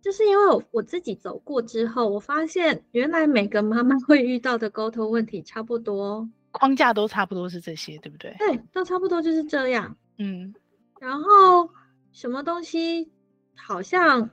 [0.01, 8.35] 就是因为我我自己走过之后，我发现原来每个妈妈会遇到的沟通问题差不多，框架都差不多是这些，对不对？
[8.39, 9.95] 对，都差不多就是这样。
[10.17, 10.53] 嗯，
[10.99, 11.69] 然后
[12.11, 13.11] 什么东西
[13.55, 14.29] 好像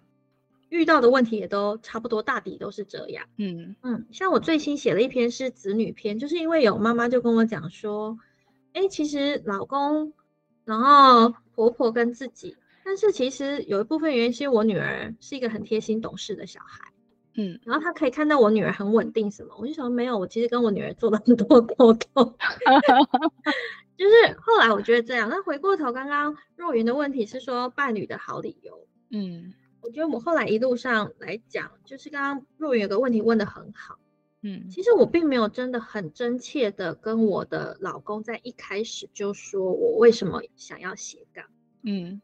[0.68, 3.26] 遇到的问题也都差不多，大抵都是这样。
[3.36, 8.18] 嗯嗯，像我最新写了一篇是子女篇，就是因为有妈妈就跟我讲说，
[8.72, 10.12] 哎，其实老公，
[10.64, 16.90] 然后婆婆跟自己，但是其实有一部分原因是我女儿是一个很贴心懂事的小孩。
[17.34, 22.36] 嗯，然后她可以看到我女儿很稳定什么，我就想没有，我其实跟我女儿做了很多 沟通。
[24.02, 28.84] 就是后来我觉得这样，那回过头，刚刚若云的问题是说伴侣的好理由。
[29.12, 33.96] 嗯，我觉得我们后来一路上来讲，就是刚刚若云有个问题问的很好。
[34.40, 41.44] 嗯，其实我并没有真的很真切的跟我的老公在一开始就说我为什么想要斜杠。
[41.84, 42.20] 嗯，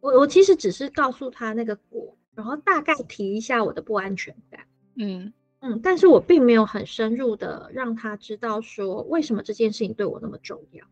[0.00, 4.66] 我我其实只是告诉他那个果，然后大概提一下我的不安全感。
[4.96, 5.32] 嗯。
[5.60, 10.84] 嗯，但是我并没有很深入的让他知道说为什么这件事情对我那么重要。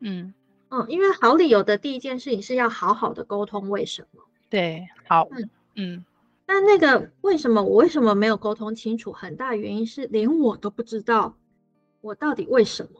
[0.00, 0.32] 嗯
[0.70, 4.22] 嗯，因为好理由的第一件事情是要好好的沟通为什么。
[4.50, 6.04] 对，好，嗯嗯，
[6.46, 11.36] 但那个为什么我为什么没有沟通清楚，很大原因是连我都不知道
[12.00, 12.90] 我到底为什么。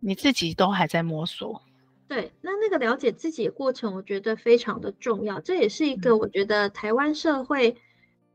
[0.00, 1.62] 你自己都还在摸索。
[2.08, 5.40] 对，那那个了解自己的过程，我觉得非常的重要。
[5.40, 7.76] 这也是一个我觉得台湾社会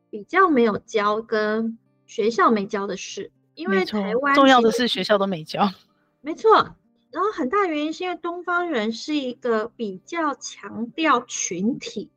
[0.10, 1.78] 比较没有教跟。
[2.08, 5.71] 学校没教的事，因为台湾重要的是学校都没教，
[6.19, 6.76] 没错。
[7.12, 12.10] 然后很大原因是因为东方人是一个比较强调群体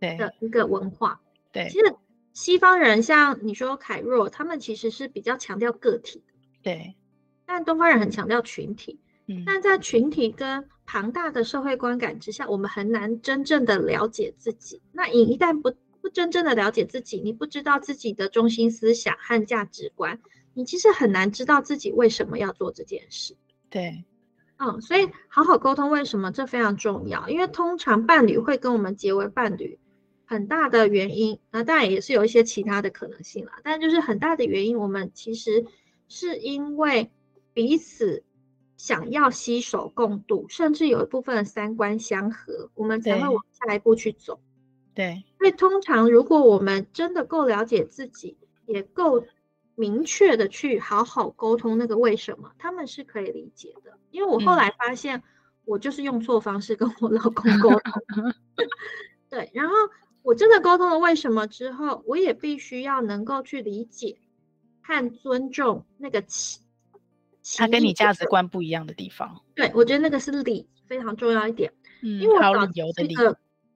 [0.00, 1.20] 的一个文化。
[1.52, 1.94] 对，其实
[2.32, 6.34] 西方人像你说凯若，他们其实是比较强调个体的。
[6.62, 6.94] 对，
[7.46, 9.00] 但东方人很强调群体。
[9.26, 14.80] 嗯，但在群体跟庞大的社会观感之下，我们很难真正的了解自己。
[14.92, 20.20] 那你一旦不不真正的了解自己，你不知道自己的中心思想和价值观，
[20.54, 23.36] 你其实很难知道自己为什么要做这件事。
[23.68, 24.04] 对，
[24.58, 29.78] 嗯，所以好好沟通为什么这非常重要，因为通常伴侣会跟我们结为伴侣，
[30.24, 35.66] 很大的原因，那当然也是有一些其他的可能性啦，但就是很大的原因，我们其实
[36.08, 37.10] 是因为
[37.52, 38.24] 彼此
[38.78, 44.40] 想要携手共度，甚至有一部分的三观相合，我们才会往下一步去走。
[44.94, 49.26] 对，所以通常如果我们真的够了解自己，也够
[49.76, 53.96] 明确的去好好沟通那个为什么，他们是可以理解的。
[54.10, 55.22] 因为我后来发现，
[55.64, 57.80] 我就是用错方式跟我老公沟通。
[59.30, 59.74] 对，然后
[60.22, 64.18] 我真的沟通了为什么之后，我也必须要能够去理解
[64.82, 66.60] 和尊重那个其
[67.56, 69.42] 他跟你价值观不一样的地方。
[69.54, 71.72] 对，我觉得那个是理非常重要一点。
[72.02, 73.14] 嗯，因为我好理由的理。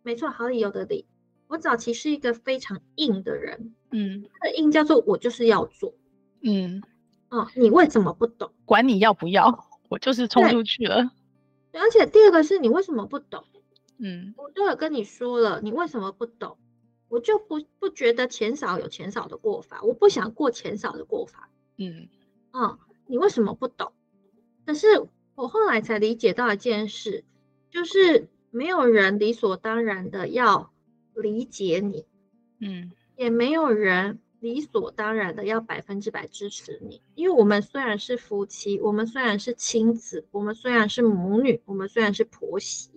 [0.03, 1.05] 没错，好理由的理。
[1.51, 5.93] 我早期是一个非常硬的人，嗯，他的硬叫做我就是要做，
[6.43, 6.81] 嗯，
[7.29, 8.53] 哦，你为什么不懂？
[8.65, 11.11] 管你要不要，我就是冲出去了。
[11.73, 13.43] 对，而且第二个是你为什么不懂？
[13.99, 16.57] 嗯，我都有跟你说了，你为什么不懂？
[17.09, 21.51] 我就不不觉得钱少有钱少的过法，我不想过钱少的过法。
[21.79, 22.07] 嗯，
[22.53, 23.93] 嗯，你为什么不懂？
[24.65, 24.87] 可是
[25.35, 27.25] 我后来才理解到一件事，
[27.71, 30.71] 就是没有人理所当然的要。
[31.14, 32.05] 理解你，
[32.61, 42.90] 嗯，也没有人理所当然的要百分之百支持你，因为我们虽然是夫妻，我们虽然是亲子，我们虽然是母女，我们虽然是婆媳，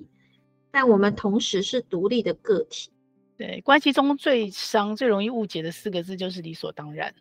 [0.71, 2.91] 但我们同时是独立的个体。
[3.35, 7.13] 对，关系中最伤、最容易误解的四个字就是理所当然。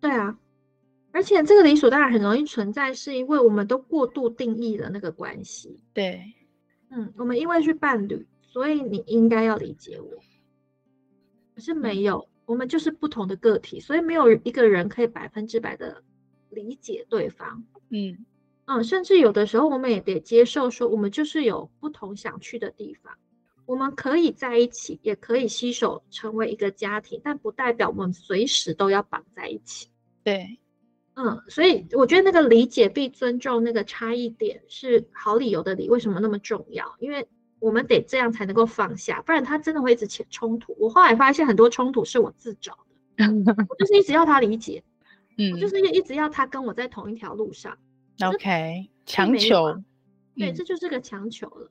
[0.00, 0.38] 对啊，
[1.12, 5.80] 而且这个理所当然很容易存在，是因为我们都过度定义了那个关系。
[5.92, 6.24] 对，
[6.90, 8.26] 嗯，我们因为是伴侣。
[8.48, 10.10] 所以你应该要理解我，
[11.54, 16.02] 可是没有，我们就是不同的个体，所以没有一个人可以百分之百的
[16.50, 17.64] 理解对方。
[17.90, 18.26] 嗯
[18.64, 23.16] 嗯，甚至有的时候我们也得接受说，我们就是有不同想去的地方。
[23.66, 29.88] 我们可以在一起，也可以携手成为一个家庭，但不代表我们随时都要绑在一起。
[30.24, 30.58] 对，
[31.14, 36.96] 嗯，所以我觉得那个理解并尊重那个差异点是好理由的理，为什么那么重要？
[36.98, 37.28] 因为
[37.60, 40.76] 我们得这样才能够放下，不然他真的会一直起冲突。
[40.78, 42.78] 我后来发现很多冲突是我自找
[43.16, 43.24] 的，
[43.68, 44.82] 我就是一直要他理解，
[45.36, 47.76] 嗯，我就是一直要他跟我在同一条路上。
[48.20, 49.82] OK，强求，
[50.36, 51.70] 对，这就是个强求了。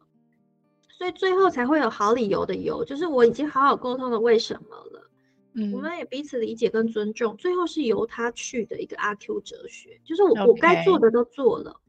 [0.89, 5.09] 所以最后才会有好理由的由，就是我已经好好沟通了为什么了，
[5.53, 11.79] 嗯，我们也彼此理解跟尊重，最后是由他去的一个阿 Q 哲学，就是我.我该做的都做了。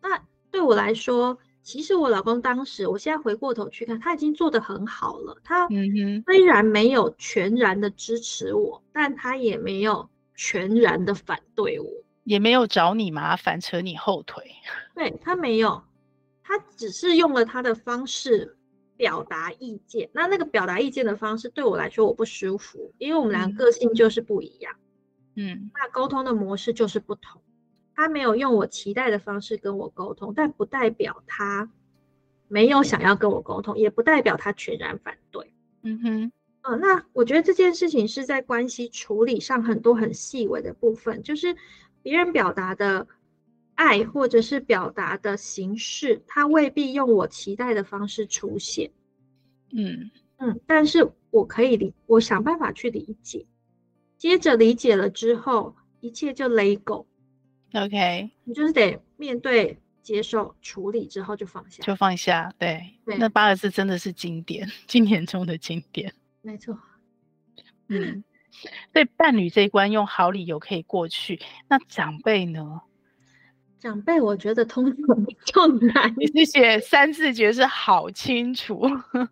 [0.00, 5.36] 那对我来说，其实我老公当时，我现在回过头去看，他已经做得很好了。
[5.44, 5.68] 他
[6.24, 11.86] 虽然没有全然的支持我，但他也没有全然的反对我，
[12.24, 14.44] 也没有找你麻烦扯你后腿。
[14.94, 15.82] 对，他没有。
[16.42, 18.56] 他只是用了他的方式
[18.96, 24.74] 表达意见，那那个表达意见的方式对我来说我不舒服，因为我们俩个性就是不一样，
[25.36, 27.40] 嗯，那沟通的模式就是不同。
[28.00, 31.70] 他没有用我期待的方式跟我沟通，但不代表他
[32.48, 35.52] 没有想要跟我沟通，也不代表他全然反对。
[35.82, 36.32] 嗯哼，
[36.62, 41.54] 呃，那我觉得这件事情是在关系处理上很多很细微的部分，就是
[42.02, 43.06] 别人表达的。
[43.76, 48.90] 爱或者是表达的形式，他未必用我期待的方式出现。
[49.72, 53.46] 嗯嗯，但是我可以理，我想办法去理解。
[54.18, 57.06] 接着理解了之后，一切就 let go。
[57.72, 62.52] OK，你就是得面对、接受、处理之后就放下，就放下。
[62.58, 66.12] 对，对那八个字真的是经典， 经典中的经典。
[66.42, 66.78] 没错。
[67.88, 68.24] 嗯，
[68.92, 72.80] 对伴侣这一关用好理由可以过去，那长辈呢？
[73.78, 76.14] 长辈，我觉得通常 比较难。
[76.16, 78.82] 你是写三字诀是好清楚。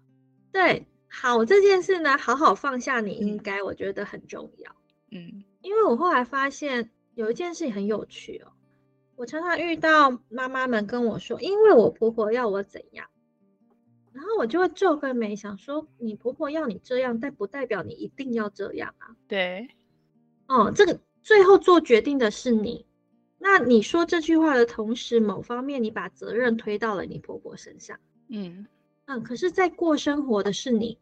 [0.51, 4.73] 对，好这件事呢，好好放下，你应该，我觉得很重要。
[5.11, 8.53] 嗯，因为我后来发现有一件事情很有趣哦，
[9.17, 13.09] 我常常遇到妈妈们跟我说，因为我婆婆要我怎样，
[14.13, 19.17] 然后我就会皱个眉，想说，你婆婆要你这样，但不代表你一定要这样啊。
[19.27, 19.67] 对，
[20.47, 22.87] 哦，这个最后做决定的是你。
[23.37, 27.99] 那你说这句话的同时，某方面你把责任推到了你婆婆身上。
[28.29, 28.65] 嗯
[29.07, 30.99] 嗯，可是，在过生活的是你，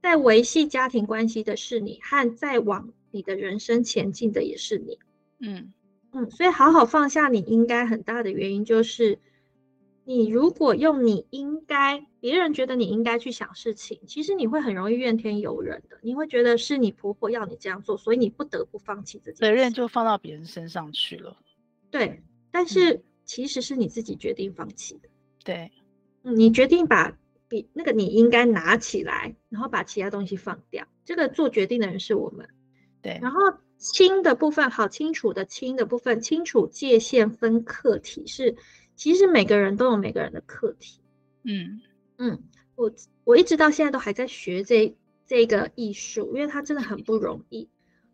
[0.00, 4.98] 在维系家庭关系的是你，和在往你的人生前进的也是你。
[5.40, 5.72] 嗯
[6.12, 9.18] 嗯，所以好好放下，你应该很大的原因就是，
[10.04, 19.40] 你如果用你应该，别人觉得你应该去想事情，其实你会很容易怨天尤人的，你会觉得是你婆婆要你这样做，所以你不得不放弃这件事。
[19.40, 21.36] 责任就放到别人身上去了。
[21.90, 25.08] 对，但是其实是你自己决定放弃的。
[25.44, 25.70] 对，
[26.24, 27.16] 嗯，你决定把
[27.48, 30.86] 比那个你应该拿起来，然后把其他东西放掉。
[31.04, 32.48] 这个做决定的人是我们。
[33.00, 33.40] 对，然后
[33.80, 38.54] 清的部分，好清楚的清的部分，清楚界限分课题是，
[38.94, 41.00] 其实每个人都有每个人的课题。
[41.42, 41.80] 嗯
[42.18, 42.44] 嗯，
[42.76, 42.92] 我
[43.24, 44.94] 我一直到现在都还在学这
[45.26, 47.68] 这个艺术，因为它真的很不容易。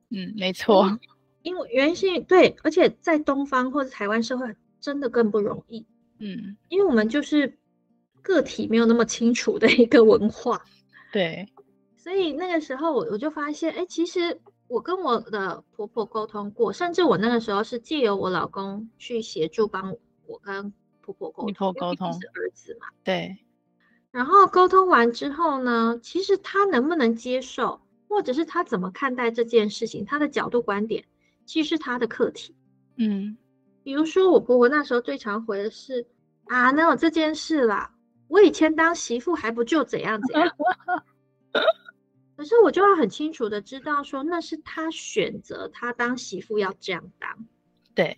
[0.09, 0.85] 嗯，没错。
[0.85, 0.99] 嗯
[1.43, 5.87] 因为原因是对，而且在东方或者台湾社会真的更不容易。
[6.19, 7.57] 嗯，因为我们就是
[8.21, 10.65] 个体没有那么清楚的一个文化。
[11.13, 11.47] 对，
[11.97, 22.87] 所以那个时候我我就发现，哎，其实我跟我的婆婆沟通过，甚至我那个时候是借由我老公去协助帮我跟婆婆沟通，沟通是儿子嘛。
[23.05, 23.37] 对。
[24.11, 31.05] 然后沟通完之后呢，其实他能不能接受，或者是他怎么看待这件事情，他的角度观点。
[31.45, 32.57] 其实是他的课题，
[32.97, 33.37] 嗯，
[33.85, 36.05] 比如说我婆婆那时候最常回的是
[36.47, 37.95] 啊，哪有这件事啦？
[38.27, 40.51] 我以前当媳妇还不就怎样怎样？
[42.37, 47.47] 可是我就要很清楚的知道说，那是他选择，他当媳妇要这样当，
[47.95, 48.17] 对，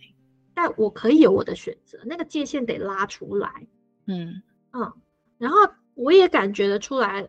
[0.54, 3.66] 但我可以有我的选择，那个界限得拉出来，
[4.06, 4.42] 嗯。
[4.72, 4.92] 嗯，
[5.38, 5.58] 然后
[5.94, 7.28] 我也感觉得出来，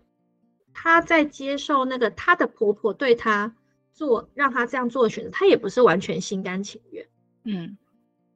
[0.73, 3.55] 他在接受那个他的婆婆对他。
[3.91, 7.05] 做让他这样做的选择，他也不是完全心甘情愿，
[7.43, 7.77] 嗯，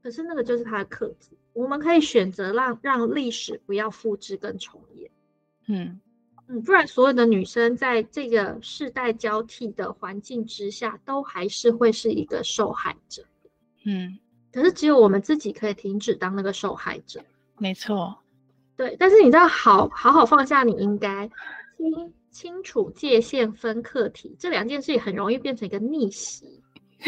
[0.02, 1.38] 可是那个就是他的课题。
[1.54, 5.10] 我们可以选择让让历史不要复制跟重演，
[5.68, 6.02] 嗯
[6.48, 13.24] 嗯，不然所有的女生在这个世代交替的环境之下，都还是会是一个受害者，
[13.86, 14.20] 嗯。
[14.52, 17.20] 可是只有我们自己可以停止当那个受害者，
[17.58, 18.16] 没错，
[18.78, 18.96] 对。
[19.00, 21.28] 但是你知道，好好好放下，你应该
[21.78, 26.62] 清清楚界限分课题，这两件事情很容易变成一个逆袭。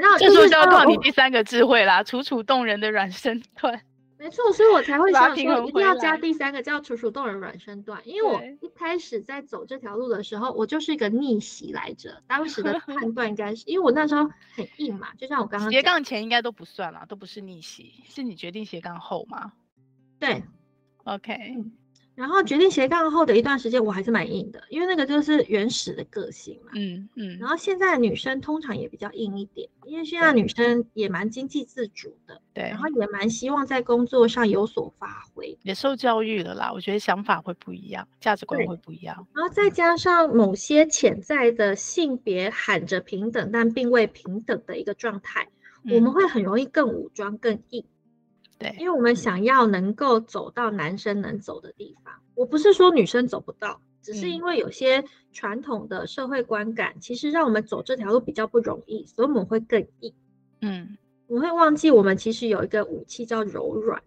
[0.00, 3.80] 那这时候就要靠你第三个智慧啦，楚楚动人的软身段。
[4.18, 12.22] 没错，所以我才会想说一定要加第三个叫楚楚动人软身段，因为我一开始在走这条路的时候，我就是一个逆袭来着。
[12.26, 19.52] 当时的判 断应该是因为我那时候很硬嘛，就像我刚刚斜杠前应该都不算啦，都不是逆袭，是你决定斜杠后吗？
[20.18, 20.42] 对
[21.04, 21.54] ，OK。
[21.56, 21.72] 嗯
[22.18, 26.72] 然后决定斜杠后的一段时间，我还是蛮硬的，因为那个就是原始的个性嘛。
[26.74, 27.38] 嗯嗯。
[27.38, 32.64] 然后现在的女生通常也比较硬一点，因为现在女生也蛮经济自主的，对。
[32.64, 36.72] 然后也蛮希望在工作上有所发挥，也受教育了啦。
[36.74, 39.24] 我觉得想法会不一样，价值观会不一样。
[39.32, 45.48] 然后再加上某些潜在的性别喊着平等，但并未平等的一个状态，
[45.84, 47.84] 嗯、我们会很容易更武装、更硬。
[48.58, 60.12] 对，因为我们想要能够走到男生能走的地方，我不是说女生走不到，只是因为有些传统的社会观感，嗯、其实让我们走这条路比较不容易，所以我们会更硬。
[60.60, 60.98] 嗯，
[61.28, 64.02] 我会忘记我们其实有一个武器叫柔软。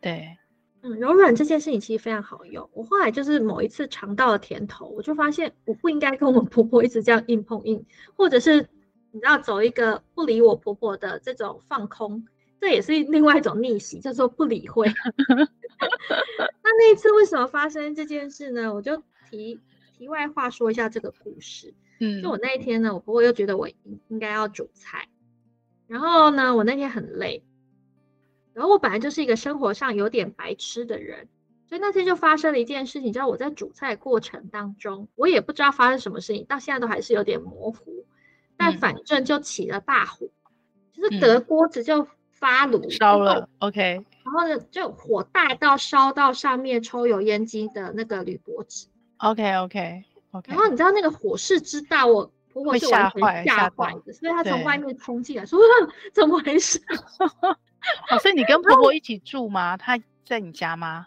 [0.00, 0.36] 对，
[0.80, 2.68] 嗯，柔软这件事情其实非常好用。
[2.72, 7.86] 我后来就是某一次尝到了甜头，我就发现我不应该跟我婆婆一直这样硬碰硬，
[8.16, 8.68] 或者是
[9.12, 12.26] 你知道走一个不理我婆婆的这种放空。
[12.62, 14.86] 这也是另外一种逆袭，叫做不理会。
[15.26, 18.72] 那那一次为什么发生这件事呢？
[18.72, 19.58] 我就题
[19.98, 21.74] 题外话说一下这个故事。
[21.98, 25.08] 嗯，就我那一天呢，我婆婆又觉得我应应该要煮菜，
[25.88, 27.42] 然后呢，我那天很累，
[28.52, 31.26] 然后我本来就是一个生活上有点白痴的人，
[31.68, 38.06] 所以那天就发生了一件事情，叫我在煮菜过程当中，我也不知道发生什么事情，到现在都还是有点模糊，
[38.56, 40.28] 但反正就起了大火，
[40.92, 42.06] 就是隔锅子就。
[42.42, 48.88] 发炉烧了，OK，然后呢，就火大到烧到上面抽油烟机的那个铝箔纸
[49.18, 50.50] ，OK，OK，OK。
[50.52, 55.60] 然后你知道那个火势之大，我婆婆是完全吓坏的，所以她从外面冲进来说
[56.12, 56.82] ：“怎么回事？”
[58.10, 59.76] 哦，所以你跟婆婆一起住吗？
[59.76, 61.06] 她在你家吗？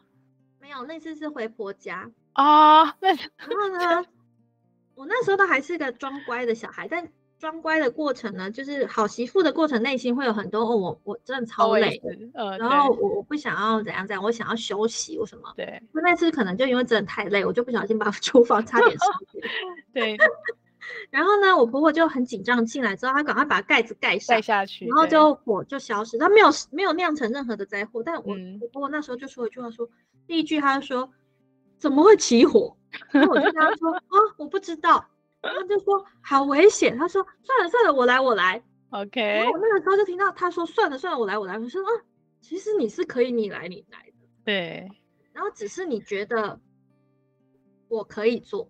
[0.62, 2.86] 没有，那次是回婆家啊。
[3.02, 4.06] 那然后呢，
[4.96, 7.10] 我那时候都还是个装乖的小孩，但。
[7.46, 12.02] 装乖的过程呢，就是好媳妇的过程，内心会有很多哦，我我真的超累，
[12.34, 15.54] 呃，然后我我不想要怎样怎样，我想要休息，我什么？
[15.56, 19.42] 对，那那次可能就因为真的太累，我就不小心把厨房 差点烧掉。
[19.94, 20.18] 对，
[21.12, 28.02] 然后呢，我婆婆就很紧张进来之后，她赶快把盖子盖上，盖下去，然后就火就消失，她没有没有酿成任何的灾祸。
[28.04, 29.90] 但我、嗯、我婆婆那时候就说一句话说，说
[30.26, 31.08] 第一句她就说
[31.78, 32.76] 怎么会起火？
[33.12, 35.06] 然后我就跟她说啊，我不知道。
[35.54, 39.22] 他就说好危险，他说算了算了，我来我来，OK。
[39.22, 41.58] 然后我那个时候就听到他说算了算了，我来我来。
[41.58, 41.90] 我说啊，
[42.42, 44.90] 其实你是可以你来你来的，对。
[45.34, 46.60] 然后只是你觉得
[47.88, 48.70] 我可以做，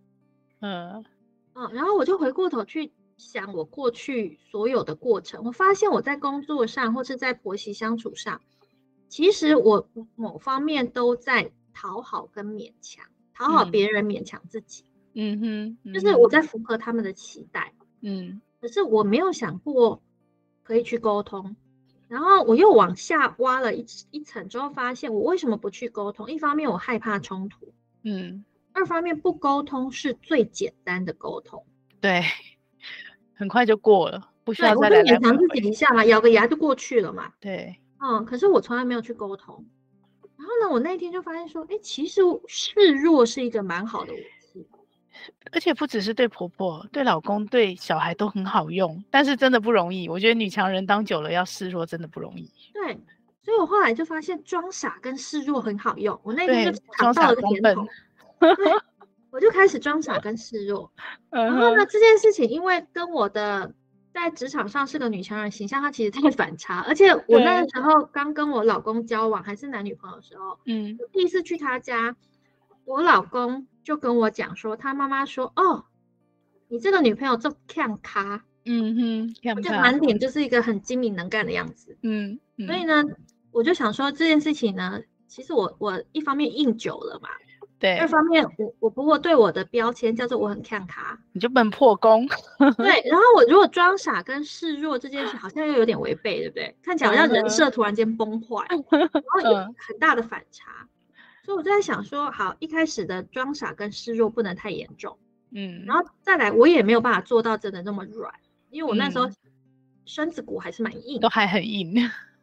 [0.62, 1.06] 嗯
[1.54, 1.72] 嗯。
[1.74, 8.42] 然后我就回过头去想我过去所有的过程，我发现我在工作上或是在婆媳相处上，
[9.08, 14.84] 其实我某方面都在讨好跟勉强，讨好别人，勉强自己。
[14.88, 20.02] 嗯哼，嗯哼，就是我在符合他们的期待，嗯，可是我没有想过
[20.64, 21.56] 可以去沟通，
[22.08, 26.30] 然后我又往下挖了一一层之后，发现我为什么不去沟通？
[26.30, 28.44] 一方面我害怕冲突，嗯，
[28.74, 31.66] 二方面不沟通是最简单的沟通，
[32.02, 32.22] 对，
[33.34, 35.16] 很快就过了，不需要再来来回回。
[35.16, 39.66] 我就勉强自己一下嘛，咬个牙就过去了嘛，对，嗯，可是我从来没有去沟通，
[40.38, 44.14] 然后呢，我那天就发现说，哎，其实示弱是一个蛮好的。
[45.52, 50.10] 而且不只是对婆婆、对老公、对小孩都很好用，但是真的不容易。
[50.10, 52.52] 我觉得女强人当久了，要示弱真的不容易。
[52.74, 52.94] 对，
[53.44, 56.20] 所以我后来就发现装傻跟示弱很好用。
[56.24, 57.88] 我那天就尝到了甜头，
[59.32, 60.92] 我就开始装傻跟示弱。
[61.32, 63.74] 然后呢，这件事情因为跟我的
[64.14, 66.82] 在职场上是个女强人形象，它其实太反差。
[66.88, 72.16] 而且我那个时候刚跟我老公交往，还是男女朋友的时候，嗯，我第一次去他家，
[72.84, 73.68] 我老公。
[73.86, 75.86] 就跟我讲说，他妈妈说，哦，
[76.68, 83.04] 你这个女朋友这么看咖，嗯哼，我就满脸就是一个很精明能干的样子，嗯，嗯，所以呢，
[83.52, 87.30] 我就想说这件事情呢，其实我我一方面硬久了嘛，
[87.78, 92.28] 对，二方面我我婆婆对我的标签叫做我很看咖，你就不能破功，
[92.78, 96.76] 对，然后我如果装傻跟示弱这件事好像又有点违背，对不对？
[96.82, 100.88] 看起来好像人设突然间崩坏， 然后有很大的反差。
[101.46, 105.16] 所以我就在想说，好，一开始的装傻跟示弱不能太严重，
[105.52, 108.34] 嗯，然后再来，我也没有办法做到真的那么软，
[108.72, 109.30] 因为我那时候
[110.06, 111.94] 身子骨还是蛮硬，都还很硬。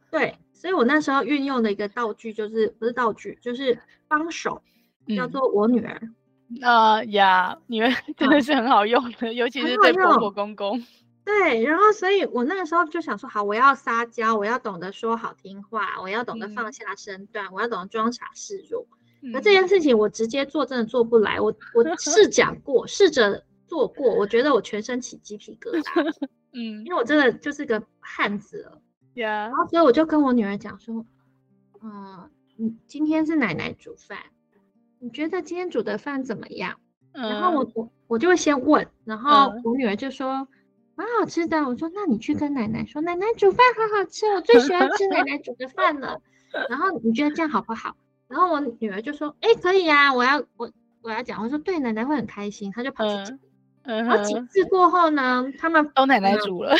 [0.09, 3.77] 对，所以我那时候运用的一个道具就是不是道具，就是
[4.07, 4.63] 帮手，
[5.17, 6.01] 叫做我女儿。
[6.61, 10.81] 啊呀，你们真的是很好用的，嗯、尤其是对婆婆公公。
[11.25, 18.85] 对，然后所以我那个时候就想说，好，我要撒娇，我要懂得说好听话，我要懂得放下身段，嗯、我要懂得装傻示弱。
[19.20, 26.12] 那、嗯、这件事情我直接做真的做不来，我我试讲 过，试着做过，我觉得我全身起鸡皮疙瘩。
[26.55, 28.83] 嗯，因为我真的就是个汉子了。
[29.14, 29.49] Yeah.
[29.49, 31.07] 然后所以我就跟我女儿讲说，
[31.83, 34.18] 嗯、呃，你今天是奶奶煮饭，
[34.99, 36.81] 你觉得今天煮的饭怎么样？
[37.12, 40.49] 嗯、然后我我我就会先问，然后我女儿就说。
[40.97, 46.20] 嗯蛮好吃的，我说那你去跟奶奶说，奶奶煮饭好好吃，我最喜欢吃奶奶煮的饭了。
[46.68, 47.97] 然后你觉得这样好不好？
[48.28, 50.70] 然后我女儿就说，哎，可以呀，我要我
[51.01, 53.38] 我要讲，我说对，奶奶会很开心，她就跑去讲。
[53.84, 56.76] 然后几次过后呢，他们都奶奶煮了，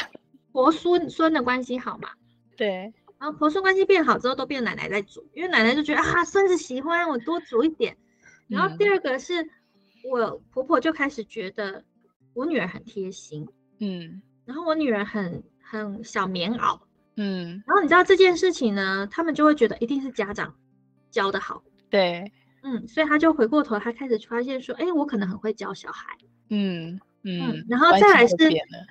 [0.53, 2.11] 婆孙孙的关系好嘛？
[2.57, 2.93] 对。
[3.19, 7.97] 然后婆孙关系变好之后，都变奶奶在煮，因为奶奶就觉得啊，孙子喜欢我多煮一点。
[8.49, 9.49] 然后第二个是
[10.05, 11.83] 我婆婆就开始觉得
[12.35, 13.49] 我女儿很贴心。
[13.85, 16.79] 嗯，然后我女儿很很小棉袄，
[17.17, 20.55] 嗯，然后你知道这件事情呢，他们就会觉得一定是家长
[21.11, 22.31] 教的好，对，
[22.63, 26.17] 嗯，所以他就回过头，他开始发现说，哎，我可能很会教小孩，
[26.51, 28.37] 嗯嗯，然后再来是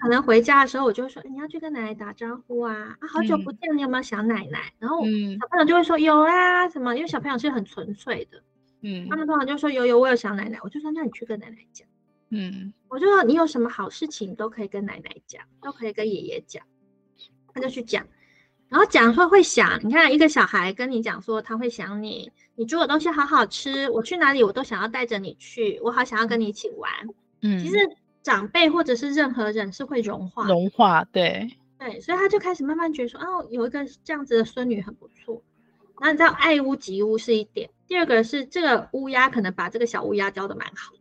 [0.02, 4.74] 可能回家的时候，我就会说，你要去跟奶奶打招呼啊，啊，好久不见，你有没有想奶奶？
[4.78, 5.06] 然后
[5.39, 6.94] 小朋友就会说有啊，什么？
[6.98, 8.44] 因为小朋友是很纯粹的，
[8.82, 11.88] 嗯，他们通常就说有有，我有想奶奶，我就说那你去跟奶奶讲。
[12.32, 16.64] 嗯，我就说你有什么好事情都可以跟奶奶讲，都可以跟爷爷讲，
[17.54, 18.08] 他就去讲，
[18.70, 26.90] 然后讲说会想，你看一个小孩跟你讲说他会想你，你煮的东西好好吃，我去哪里我都想要带着你去，我好想要跟你一起玩。
[27.42, 27.78] 嗯，其实
[28.24, 35.42] 长辈或者是任何人是会融化，融化，对对，所以他就开始慢慢觉得说，哦，有一个这样子的孙女很不错。
[36.00, 40.94] 然后你知道爱屋及乌是一点，第二个是这个乌鸦可能把这个小乌鸦教的蛮好。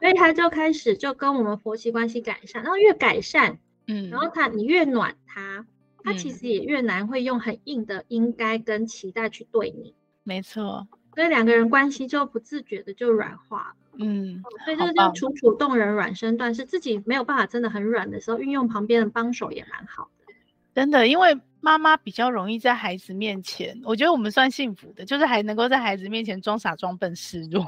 [0.00, 5.64] 所以他就开始就跟我们婆媳关系改善，然后越改善，嗯，然后他你越暖他，
[6.02, 9.94] 他其实也越难会用很硬的应该跟期待去对你。
[10.24, 13.74] 没错，所以两个人关系就不自觉的就软化了。
[13.98, 20.34] 嗯，所以这个叫楚楚动人软身段，是自己没有办法真的很软的时候，运用旁边的帮手也蛮好的。
[20.74, 27.64] 真的，因为妈妈比较容易在孩子面前，我觉得我们算幸福的，就是还能够在孩子面前装傻装笨示弱。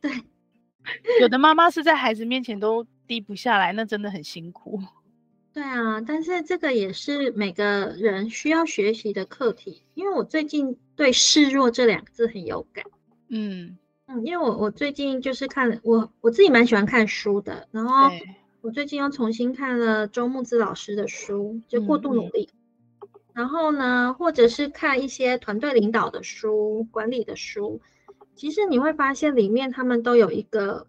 [0.00, 0.10] 对。
[1.20, 4.80] 有的妈妈是在孩子面前都低不下来，那真的很辛苦。
[5.52, 9.82] 对啊，但是这个也是每个人需要学习的课题。
[9.94, 12.84] 因为我最近对“示弱”这两个字很有感。
[13.28, 13.76] 嗯
[14.06, 18.10] 嗯，因为我我最近就是看我我自己蛮喜欢看书的，然后
[18.60, 22.46] 我最近又重新看了周木子老师的书，就《过度努力》
[23.02, 23.08] 嗯。
[23.32, 27.80] 然后呢，或者是看一些团队领导的书、管理的书。
[28.40, 30.86] 其实你会发现，里面他们都有一个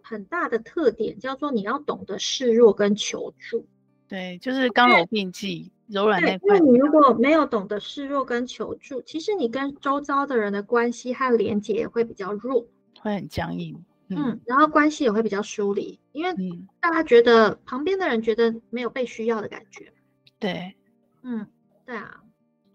[0.00, 3.66] 很大的特点，叫做你要懂得示弱跟求助。
[4.08, 6.58] 对，就是刚柔并济，柔软那块。
[6.58, 12.66] 那你如果没有懂得示弱跟求助，其实你跟周遭的人的关系和连接也会比较弱，
[13.02, 13.84] 会很僵硬。
[14.08, 16.34] 嗯，嗯，然后关系也会比较疏离，因为
[16.80, 19.92] 大家觉得旁边的人觉得没有被需要的感觉。
[20.38, 20.74] 对，
[21.20, 21.46] 嗯，
[21.84, 22.22] 对啊。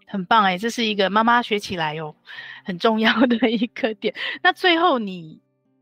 [0.08, 2.16] 很棒哎，这是一个妈妈学起来哟，
[2.64, 4.16] 很重要的一个点。
[4.42, 5.40] 那最后你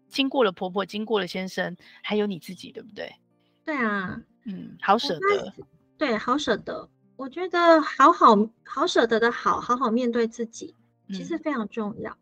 [0.10, 3.16] 经过了婆婆，经过了先生，还有你自己，对不对？
[3.64, 5.54] 对啊，嗯，好舍得，
[5.98, 6.90] 对，好舍得。
[7.16, 10.76] 我觉得好好好舍得的好，好好面对自己，
[11.14, 12.12] 其实非常重要。
[12.12, 12.18] 嗯。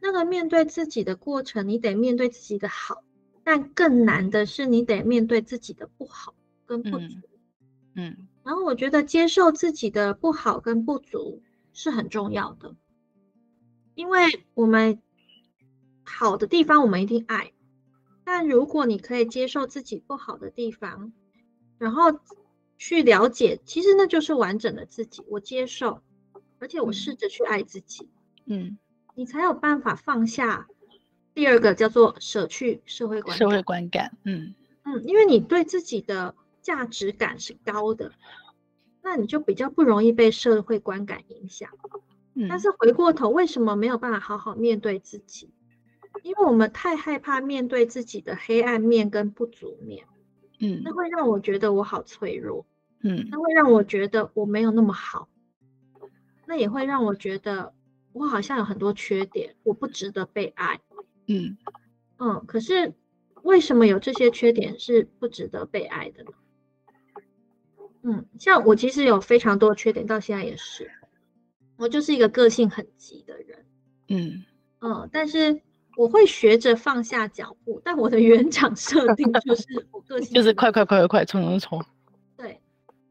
[0.00, 3.02] 那个面对自己的过程，你得面对自己的好，
[3.42, 6.34] 但更难的是你得面对自己的不好
[6.66, 6.98] 跟不足。
[6.98, 7.22] 嗯。
[7.94, 12.74] 嗯然后我觉得接受自己的不好跟不足是很重要的，
[13.94, 15.00] 因为我们
[16.02, 17.52] 好的地方我们一定爱，
[18.24, 21.12] 但如果你可以接受自己不好的地方，
[21.78, 22.18] 然后
[22.78, 25.22] 去了解，其实那就是完整的自己。
[25.28, 26.02] 我接受，
[26.58, 28.08] 而且我试着去爱自己，
[28.46, 28.76] 嗯，
[29.14, 30.66] 你才有办法放下。
[31.32, 36.34] 第二个叫做舍去社会观感，社会观感，嗯嗯，因为你对自己的。
[36.62, 38.12] 价值感是高的，
[39.02, 41.68] 那你就比较不容易被社会观感影响。
[42.34, 45.50] 嗯，但是回过头，为什么没有办法好好面对自己？
[46.22, 50.06] 因为我们太害怕面对自己的黑暗面跟不足面。
[50.60, 52.64] 嗯，那会让我觉得我好脆弱。
[53.00, 55.28] 嗯，那会让我觉得我没有那么好。
[56.46, 57.74] 那也会让我觉得
[58.12, 60.80] 我好像有很多缺点，我不值得被爱。
[61.26, 61.56] 嗯
[62.18, 62.94] 嗯，可是
[63.42, 66.30] 为什么有这些缺点是不值得被爱的呢？
[68.02, 70.90] 嗯，像我其实有非常多的缺点，到现在也是，
[71.76, 73.64] 我就是一个个性很急的人。
[74.08, 74.44] 嗯
[74.80, 75.60] 嗯，但是
[75.96, 81.84] 我会学着放下脚步，但我的原厂设定就是 我个性就是快快快快快冲冲冲。
[82.36, 82.60] 对，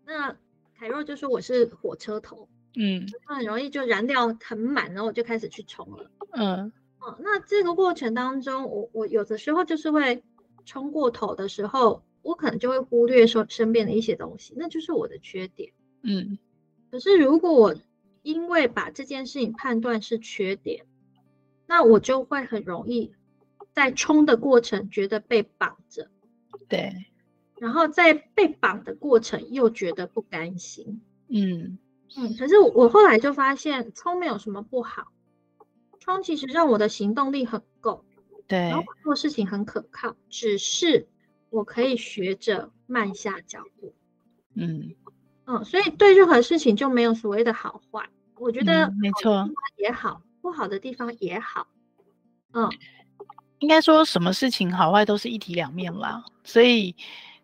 [0.05, 0.35] 那
[0.77, 6.11] 凯若就说我是火车头，嗯，很容易就燃料很满，然后我就开始去冲了。
[6.31, 10.21] 嗯，哦，那这个过程当中，我我有的时候就是会
[10.65, 15.71] 冲过头的时候，我可能就会忽略说身边的一些东西，那就是我的缺点。
[16.03, 16.37] 嗯，
[16.89, 17.75] 可是如果我
[18.21, 20.85] 因为把这件事情判断是缺点，
[21.65, 23.13] 那我就会很容易
[23.73, 26.09] 在冲的过程觉得被绑着，
[26.67, 26.93] 对，
[27.59, 31.01] 然后在被绑的过程又觉得不甘心。
[31.27, 31.77] 嗯
[32.17, 35.13] 嗯，可是我后来就发现冲没有什么不好，
[35.99, 38.03] 冲其实让我的行动力很够，
[38.47, 41.07] 对，然后做事情很可靠，只是
[41.51, 43.93] 我可以学着慢下脚步。
[44.55, 44.95] 嗯
[45.45, 49.47] 嗯，所以对任何事情就没有所谓的好坏，我觉得没错
[49.77, 50.19] 也好。
[50.41, 51.67] 不好的地方也好，
[52.53, 52.67] 嗯，
[53.59, 56.25] 应该说什么事情好坏都是一体两面啦。
[56.43, 56.95] 所以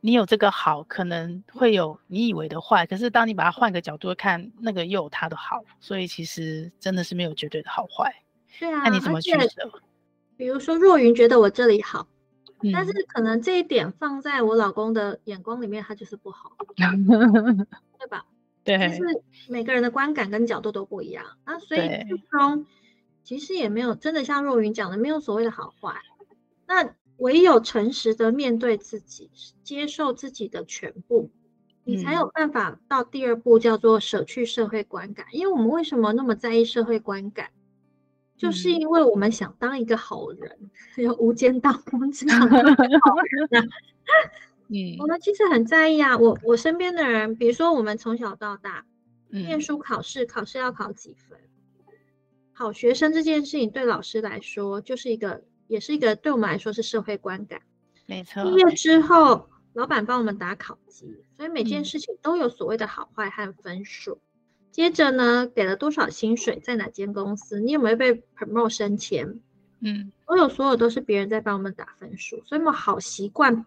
[0.02, 2.88] 你有这个好，可能会有你以为的坏。
[2.88, 5.64] 可是当你把它换个角度看，那个又有它的好。
[5.80, 8.12] 所以其实真的是没有绝对的好坏。
[8.60, 9.72] 对啊，那你怎么取舍。
[10.36, 12.08] 比如说若云觉得我这里好，
[12.62, 18.26] 嗯，但是可能这一点放在我老公的眼光里面，他就是不好， 对吧？
[18.64, 22.66] 对，就是每个人的观感跟角度都不一样啊，所以最终。
[23.24, 25.96] 其实也没有真的像若云讲的，没有所谓的好坏。
[26.66, 29.30] 那唯有诚实的面对自己，
[29.64, 31.30] 接受自己的全部，
[31.84, 35.26] 你才有办法到第二步，叫做舍去社会观感。
[35.32, 37.50] 因为我们为什么那么在意社会观感？
[38.38, 40.60] 就是因为我们想当一个好人，
[40.98, 43.66] 有无间道，我们只想当好人啊。
[44.70, 46.18] 嗯，我们其实很在意啊。
[46.18, 48.86] 我我身边的人，比如说我们从小到大，
[49.30, 51.40] 念书考试，考试要考几分？
[52.54, 57.62] 好学生这件事情对老师来说就是一个，也是一个对我们来说是社会观感。
[58.06, 58.44] 没错。
[58.44, 64.20] 毕业之后，老板帮我们打考级，所以每件事情都有所谓的好坏和分数。
[64.68, 69.40] 嗯、接着呢，给了多少薪水，在哪间公司，你有没有被 promote 升迁？
[69.80, 73.66] 嗯，所有所有都是别人在帮我们打分数，所以我们好习惯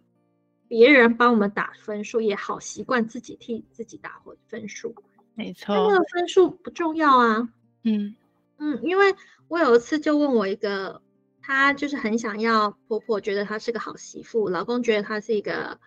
[0.69, 4.95] 别人帮我们打分数，也好习惯自己替自己打回分数。
[5.35, 5.75] 没错。
[5.75, 7.49] 那个分数不重要啊。
[7.85, 8.15] 嗯。
[8.59, 9.15] 嗯，因为
[9.49, 11.01] 我有一次就问我一个，
[11.41, 15.79] 她就是很想要婆婆觉得她是个好媳妇，老公觉得她是一个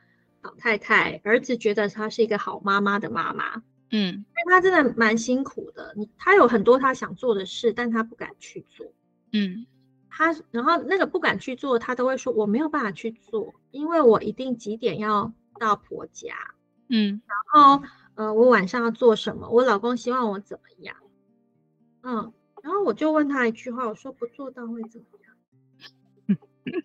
[0.41, 3.61] 好太太，儿子觉得她是一个好妈妈的妈妈。
[3.95, 8.91] 嗯，因为他真的蛮辛苦的，你他有很多他想做的事，但他不敢去做。
[9.31, 9.67] 嗯，
[10.09, 16.33] 他然后那个不敢去做，他都会说我没有办法去做，因为我一定几点要到婆家。
[16.89, 17.37] 嗯，然
[17.77, 17.83] 后
[18.15, 19.47] 呃，我晚上要做什么？
[19.49, 20.97] 我老公希望我怎么样？
[22.01, 22.33] 嗯。
[22.63, 25.05] 然后我就问他一句话，我说不做到会怎么
[26.27, 26.37] 样？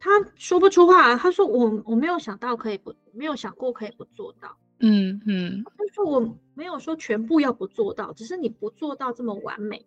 [0.00, 4.58] 他说不出话，他说我我没有想到可以不，没有想过可以不做到。
[4.82, 9.86] 嗯嗯，但是我没有说全部要不做到，只是你不做到这么完美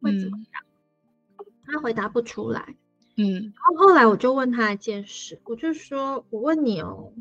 [0.00, 0.62] 会怎么样？
[1.38, 2.76] 嗯、他回答不出来。
[3.16, 7.12] 嗯，然后后来我就问他一件事，我就说我问你哦，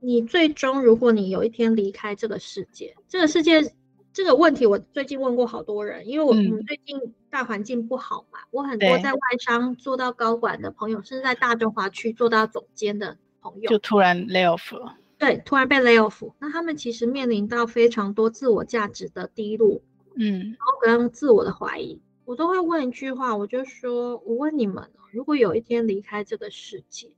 [0.00, 3.74] 你最终如果你有一天离开这个世界，这个世界。
[4.16, 6.96] 这个问题我最近问过好多人，因为我们最近
[7.30, 14.96] 大环境不好嘛，嗯、我很多在外商做到高管的朋友，甚至在大中华区做到总监的朋友，就突然 lay off 了。
[15.24, 19.80] 对，突然被 lay off，那他们其实面临到非常多自我价值的低落，
[20.16, 27.10] 嗯，然后跟自我的怀疑，我都会问一句话，我就说，我问你们，如果有一天离开这个世界，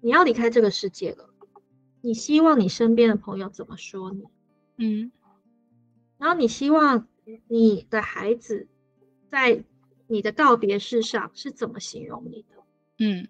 [0.00, 1.28] 你要离开这个世界了，
[2.00, 4.24] 你希望你身边的朋友怎么说你？
[4.78, 5.12] 嗯。
[6.16, 7.06] 然后你希望
[7.48, 8.66] 你的孩子
[9.30, 9.62] 在
[10.06, 12.56] 你的告别式上是怎么形容你的？
[12.98, 13.28] 嗯。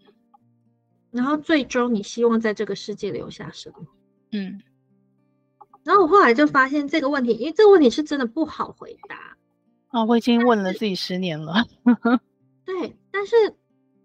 [1.11, 3.89] 然后最终你希望在这个世界留下什么？
[4.33, 4.61] 嗯。
[5.85, 9.37] 然后我后来就发现这个问题，因为这个问题是真的不好回答。
[9.89, 11.65] 啊，我已经问了自己十年了。
[12.65, 13.37] 对，但是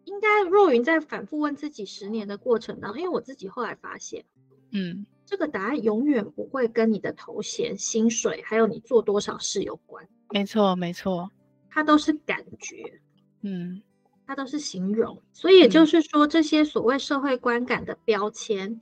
[0.06, 4.24] 应该若云在反复问自己十年的过程当中，因为我自己后来发现，
[4.72, 5.06] 嗯。
[5.30, 10.08] 这个答案永远不会跟你的头衔、薪水，还有你做多少事有关。
[10.30, 11.30] 没错，没错，
[11.70, 13.02] 它都是感觉，
[13.42, 13.82] 嗯，
[14.26, 15.22] 它都是形容。
[15.34, 18.82] 所以也就是说，嗯、这些所谓社会观感的标签，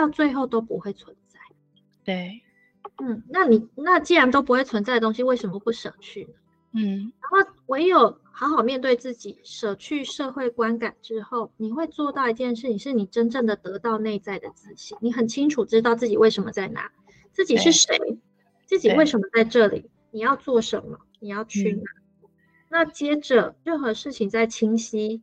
[0.00, 1.38] 到最后都不会存在。
[2.04, 2.42] 对，
[2.98, 6.34] 嗯，那你那既然都不会存在的东西，为什么不舍去呢？
[6.72, 14.96] 嗯，然后唯有好好面对自己，舍去社会观感之后，你会做到一件事情，是你真正的得到内在的自信。
[15.00, 16.92] 你很清楚知道自己为什么在哪，
[17.32, 17.98] 自己是谁，
[18.66, 21.82] 自己为什么在这里，你要做什么，你要去哪。
[22.22, 22.28] 嗯、
[22.68, 25.22] 那接着任何事情在清晰、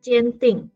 [0.00, 0.70] 坚定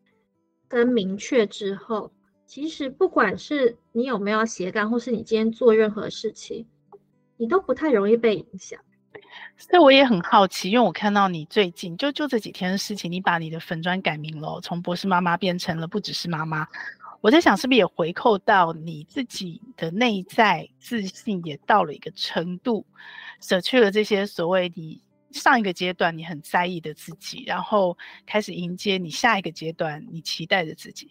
[0.69, 2.13] 跟明确之后，
[2.51, 6.67] 其实不管是你有没有斜杠，或是你今天做任何事情，
[7.37, 8.81] 你都不太容易被影响。
[9.57, 16.67] 所以我也很好奇，因为我看到你最近就就这几天的事情，你把你的粉砖改名了，从博士妈妈变成了不只是妈妈。
[17.21, 22.85] 我在想，是不是也回扣到你自己的内在自信也到了一个程度，
[23.41, 27.97] 舍去了这些所谓你上一个阶段你很在意的自己，然后
[28.27, 31.09] 开始迎接你下一个阶段你期待的自己。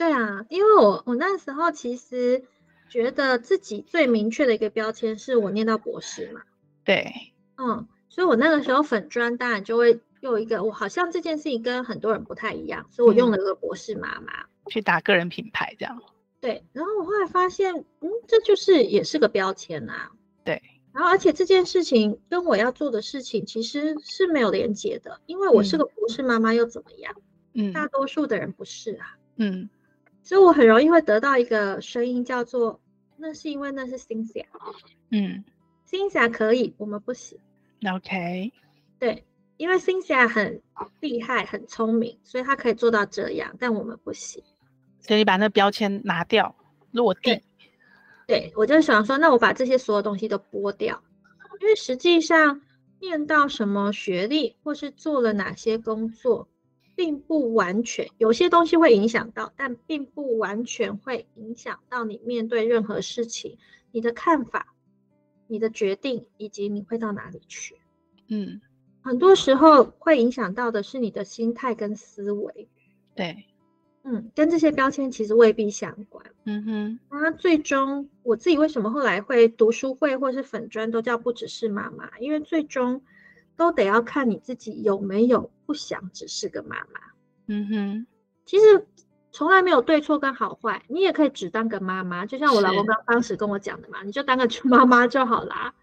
[0.00, 2.42] 对啊，因为我我那时候其实
[2.88, 6.40] 觉得自己最明确的一个标签是我念到博士嘛。
[6.84, 7.12] 对，
[7.58, 14.32] 嗯，所以我那个时候粉专当然就会用一个，我好像这件事情跟很多人不太一样，所以我用了一个博士妈妈。
[14.42, 16.00] 嗯去打个人品牌，这样。
[16.40, 20.12] 对，然后我后来发现，嗯，这就是也是个标签啊。
[20.44, 20.62] 对，
[20.94, 27.14] 然后而且这件事情跟我要做的事情其实是没有连接的，因为我是个博士妈妈又怎么样？
[27.54, 29.16] 嗯，大多数的人不是啊。
[29.36, 29.68] 嗯，
[30.22, 32.80] 所以我很容易会得到一个声音叫做，
[33.16, 34.44] 那是因为那是 Cynthia。
[35.10, 35.44] 嗯
[35.88, 37.38] ，Cynthia 可以，我们不行。
[37.92, 38.52] OK。
[38.98, 39.24] 对。
[39.56, 40.62] 因为 Cynthia 很
[41.00, 44.42] 厉害、很聪明，所以她可以做到这样，但我们不行。
[45.00, 46.56] 所以你把那标签拿掉，
[46.92, 47.20] 落地。
[47.20, 47.42] 对，
[48.26, 51.02] 对，我就想说，那我把这些所有东西都剥掉，
[51.60, 52.62] 因为实际上
[53.00, 56.48] 念到什么学历，或是做了哪些工作，
[57.00, 63.56] 并不完全，有些东西会影响到，但并不完全会影响到你面对任何事情，
[63.90, 64.74] 你的看法、
[65.46, 67.76] 你的决定，以及你会到哪里去。
[68.28, 68.60] 嗯。
[69.00, 72.68] 很多时候会影响到的是你的心态跟思维，
[73.14, 73.46] 对，
[74.02, 77.00] 嗯，跟这些标签其实未必相关，嗯哼。
[77.10, 83.00] 那最终我自己为什么后来会读书会或是粉砖都叫不只是妈妈，因为最终
[83.60, 87.00] 都得要看你自己有没有不想只是个妈妈，
[87.48, 88.06] 嗯哼。
[88.46, 88.86] 其实
[89.30, 95.74] 从来没有对错跟好坏，你也可以只当个妈妈，就像我老公刚当时跟我讲的嘛，你就当个妈妈就好啦，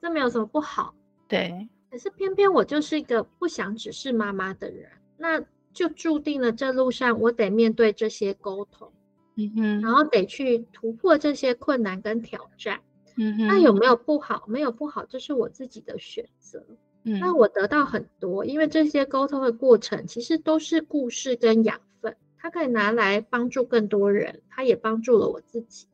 [0.00, 0.94] 这没有什么不好，
[1.26, 1.68] 对。
[1.90, 5.42] 可是偏偏我就是一个不想只是妈妈的人，那
[5.72, 8.92] 就注定了这路上我得面对这些沟通，
[9.34, 12.80] 嗯哼，然后得去突破这些困难跟挑战，
[13.16, 14.44] 嗯哼，那有没有不好？
[14.46, 16.64] 没有不好，这是我自己的选择。
[17.08, 25.86] 嗯，那我得到很多，因为这些沟通的过程其实都是故事跟养分，它可以拿来帮助更多人，它也帮助了我自己，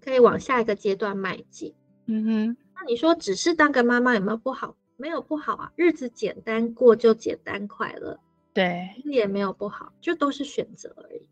[0.00, 1.72] 可以往下一个阶段迈进。
[2.06, 2.56] 嗯哼。
[2.74, 4.76] 那你说只是当个妈妈有没有不好？
[4.96, 8.20] 没有不好啊，日子简单过就简单快乐，
[8.52, 11.22] 对，也没有不好，就都是选择而已。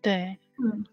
[0.00, 0.84] 对，嗯，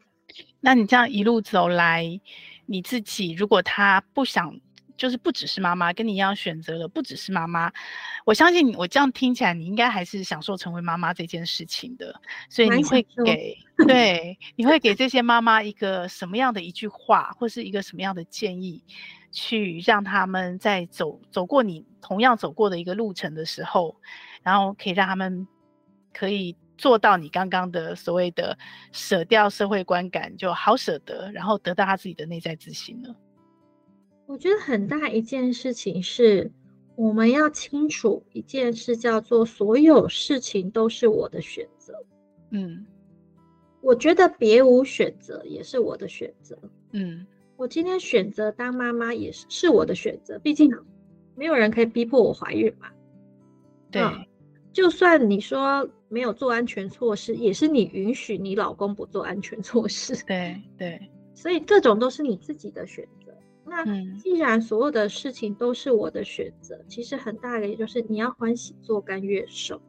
[0.59, 2.19] 那你这样一路走来，
[2.65, 4.59] 你自己如果他不想，
[4.97, 7.71] 就是不只是妈妈，跟你一样选择了不只是妈妈，
[8.25, 12.19] 我相信我这样听起来，你应该还是享受成为妈妈这件事情的，
[12.49, 18.83] 所以你会给， 对，你会给这些妈妈一个什么样的一句话，或是一个什么样的建议？
[19.29, 23.95] 去让他们在走走过你同样走过的一个路程的时候，
[24.41, 25.45] 然后可以让他们
[26.11, 28.57] 可以做到你刚刚的所谓的
[28.93, 33.13] 舍掉社会观感，就好舍得，然后得到他自己的内在自信呢？
[34.27, 36.51] 我觉得很大一件事情是，
[36.95, 41.93] 我们要清楚一件事，叫做所有事情都是我的选择。
[42.51, 42.85] 嗯，
[43.81, 46.57] 我觉得别无选择也是我的选择。
[46.91, 47.25] 嗯。
[47.55, 50.71] 我今天选择当妈妈也是是我的选择，毕竟
[51.33, 52.87] 没有人可以逼迫我怀孕嘛。
[53.89, 54.23] 对，嗯，
[54.71, 60.15] 就算你说没有做安全措施，也是你允许你老公不做安全措施。
[60.27, 63.16] 对对，所以这种都是你自己的选择。
[63.69, 63.83] 那
[64.17, 69.81] 既然所有的事情都是我的选择，嗯，其实很大的也就是你要欢喜做，甘愿受。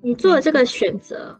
[0.00, 1.38] 你做了这个选择，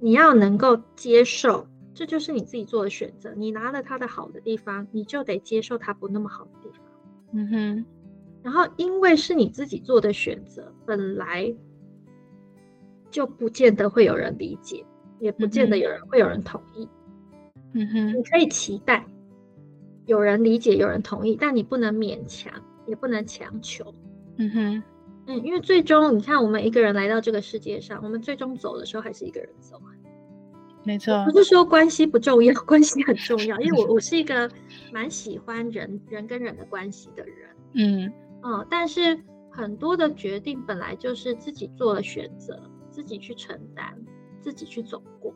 [0.00, 1.66] 你要能够接受。
[1.94, 3.32] 这就是你自己做的选择。
[3.36, 6.80] 你拿了他的好的地方，你就得接受他不那么好的地方。
[7.32, 7.86] 嗯哼。
[8.42, 11.54] 然后，因为是你自己做的选择，本来
[13.10, 14.84] 就不见得会有人理解，
[15.20, 16.84] 也不见得有人会有人同意。
[16.84, 17.03] 嗯
[17.88, 18.08] 哼。
[18.16, 19.04] 你可以期待
[20.06, 22.52] 有人理解，有人同意，但你不能勉强，
[22.86, 23.94] 也不能强求。
[24.38, 24.82] 嗯哼。
[25.26, 29.80] 嗯，因为最终你看，我们一个人来到这个世界上，我们最终走的时候还是一个人走。
[30.86, 33.58] 没错，不是说关系不重要，关系很重要。
[33.58, 34.50] 因为我 我是一个
[34.92, 38.12] 蛮喜欢人人跟人的关系的人，嗯
[38.42, 39.18] 嗯，但是
[39.50, 43.96] 很多的决定本来就是自己做了选择，自己去承担，
[44.42, 45.34] 自己去走过。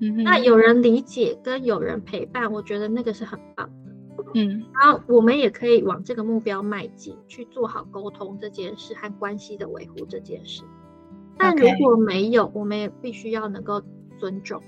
[0.00, 4.24] 嗯，那有人理解跟有人陪伴，我觉得那个是很棒的。
[4.34, 10.62] 嗯，然后我们也可以往这个目标迈进，去做好沟通这件事和关系的维护这件事。
[11.36, 13.82] 但如果没有，我们也必须要能够
[14.18, 14.60] 尊重，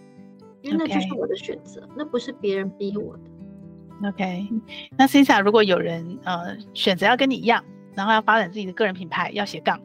[0.62, 4.08] 因为那就是我的选择，那不是别人逼我的。
[4.08, 4.48] OK，
[4.96, 7.62] 那 Cynthia，如果有人呃选择要跟你一样，
[7.94, 9.78] 然后要发展自己的个人品牌，要斜杠，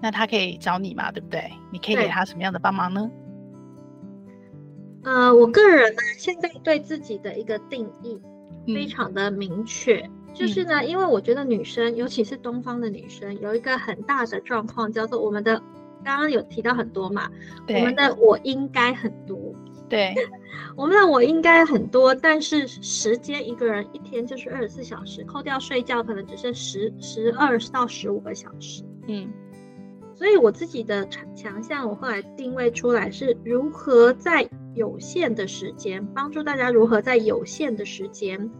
[0.00, 1.50] 那他可以找你嘛，对不对？
[1.72, 3.10] 你可以给他什么样的帮忙呢？
[5.02, 8.20] 呃，我个人呢，现在对自己的一个定义
[8.66, 15.60] 非常的明确，嗯、就是呢，因为我觉得女生，尤其是东方的女生，有一个很大的状况，叫做我们的
[16.04, 17.30] 刚刚有提到很多嘛，
[17.68, 19.36] 我们的我应该很多。
[19.88, 20.14] 对，
[20.76, 28.84] 我们的我应该很多，但是时间一个人一天就是二十四小时，扣掉睡觉可能只剩十十二到十五个小时。
[29.08, 29.28] 嗯，
[30.20, 38.50] 所以我自己的强强项，我后来定位出来是如何在有限的时间帮助大家如何在有限的时间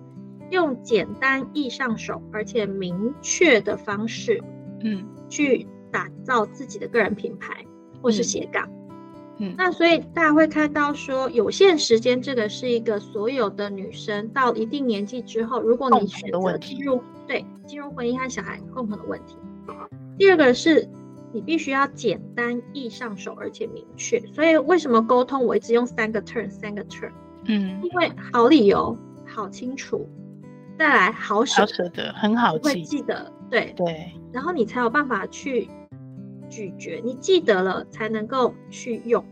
[0.50, 4.42] 用简单易上手而且明确的方式，
[4.82, 7.62] 嗯，去打造自己的个人品牌
[8.00, 8.66] 或是斜杠。
[9.38, 19.36] 嗯嗯，那所以大家会看到说，有限时间这个是一个所有的女生到一定年纪之后，如果你选择进入对进入婚姻和小孩共同的问题。
[20.18, 20.88] 第二个是
[21.32, 24.20] 你必须要简单易上手而且明确。
[24.32, 27.12] 所以为什么沟通我一直用三个 turn 三个 turn？
[27.46, 30.08] 嗯，因为好理由、好清楚，
[30.78, 35.68] 再来好舍得，很好记，会记得，对对，然后你才有办法去。
[36.52, 39.24] 咀嚼，你记得了才能够去用，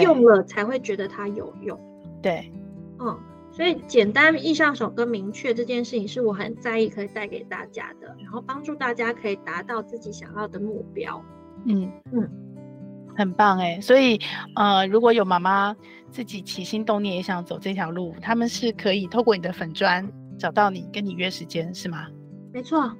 [0.00, 1.78] 用了才会觉得它有用。
[2.22, 2.50] 对，
[2.98, 3.20] 嗯，
[3.54, 11.24] 所以简单易上手跟明确这件事情是我很在意，可以带给大家的，然后帮助大家可以达到自己想要的目标。
[11.66, 12.28] 嗯嗯，
[13.16, 13.80] 很棒哎。
[13.80, 14.18] 所以
[14.56, 15.74] 呃，如果有妈妈
[16.10, 20.04] 自己起心动念也想走这条路，他们是可以透过你的粉砖
[20.36, 22.08] 找到你，跟你约时间是吗？
[22.52, 22.90] 没错。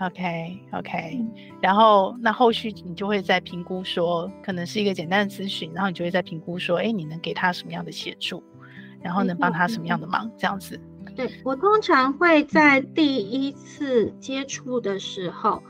[0.00, 1.30] OK OK，嗯，
[1.60, 8.42] 然后那后续你就会再评估说，可能是一个简单的咨询，然后你就会再评估说，哎，你能给他什么样的协助，
[9.02, 10.78] 然后能帮他什么样的忙，这样子。
[11.16, 15.62] 对，我通常会在第一次接触的时候，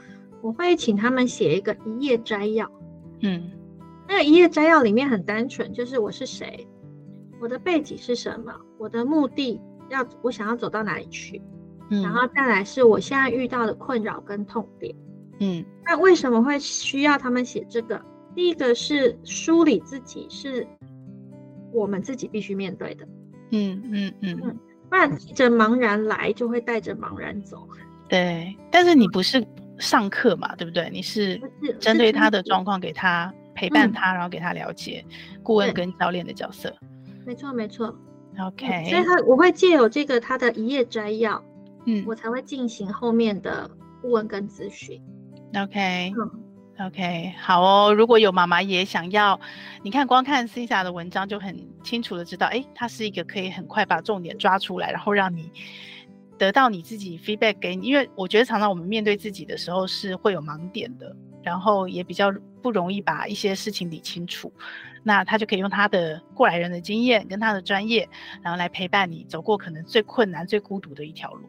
[0.43, 2.71] 我会请他们写一个一页摘要。
[3.21, 3.51] 嗯，
[4.09, 6.67] 那个一页摘要里面很单纯，就是我是谁，
[7.41, 11.41] 我的背景是什么，我的目的要我想要走到哪里去。
[11.93, 14.95] 嗯然后再来是我现在遇到的困扰跟痛点，
[15.41, 18.01] 嗯，那为什么会需要他们写这个？
[18.33, 20.65] 第一个是梳理自己，是
[21.73, 23.09] 我们自己必须面对的，
[23.51, 27.67] 嗯嗯嗯嗯，不然带着茫然来，就会带着茫然走。
[28.09, 29.47] 对，但是你不是
[29.79, 30.89] 上课嘛，对不对？
[30.91, 31.41] 你是
[31.79, 35.05] 针对他的状况给他陪伴他，然后给他了解
[35.43, 36.75] 顾问跟教练的角色。
[37.27, 37.95] 没错没错
[38.41, 38.91] ，OK。
[38.91, 41.43] 所以他我会借有这个他的一页摘要。
[41.87, 43.71] 嗯，我才会进行后面的
[44.03, 45.01] 顾问跟咨询。
[45.57, 46.40] OK，嗯
[46.87, 47.93] ，OK，好哦。
[47.93, 49.39] 如果有妈妈也想要，
[49.83, 55.53] 你看光看 c i s a 的文章就很清楚的知道，哎，她是一个可以很快把重点抓出来，然后让你
[56.39, 57.87] 得到你自己 feedback 给你。
[57.87, 64.53] 因为我觉得常常我们面对自己的时候是会有盲点的，然后也比较不容易把一些事情理清楚。
[65.03, 68.07] 那他就可以用他的过来人的经验跟他的专业，
[68.43, 71.49] 然后来陪伴你走过可能最困难、最孤独的一条路。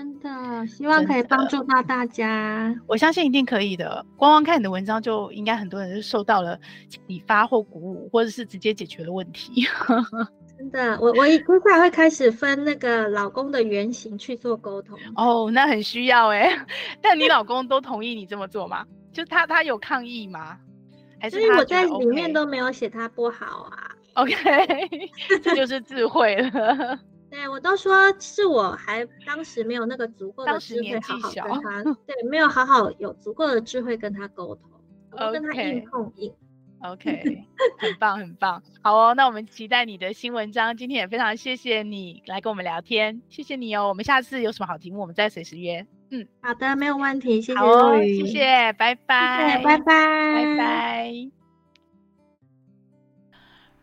[0.00, 4.02] 真的希望可以帮助到大家，我相信一定可以的。
[4.16, 9.62] 光光看你的文章，就应该很多人是受到了启发或鼓舞，或者是直接解决了问题。
[10.56, 14.98] 真的，我我接下来会开始分那个老公的原型去做沟通。
[15.16, 16.50] 哦，那很需要哎。
[17.02, 18.86] 但你老公都同意你这么做吗？
[19.12, 20.56] 就他他有抗议吗？
[21.20, 21.58] 还是他、OK？
[21.58, 23.90] 我在里面都没有写他不好啊。
[24.14, 24.34] OK，
[25.44, 26.98] 这就是智慧了。
[27.30, 34.70] 对，我都说是我还当时没有那个足够的智慧，好好跟他， 对，没有好好有足够的智慧跟他沟通，
[35.12, 36.34] 我跟他硬碰硬。
[36.82, 37.44] OK，
[37.78, 40.74] 很棒很棒，好哦，那我们期待你的新文章。
[40.74, 43.86] 今天也非常谢谢你来跟我们聊天，谢谢你哦。
[43.86, 45.86] 我们下次有什么好题目，我们再随时约。
[46.10, 47.58] 嗯，好的，没有问题，谢谢。
[47.58, 51.39] 好哦，谢谢，拜拜，谢谢，拜拜，拜拜。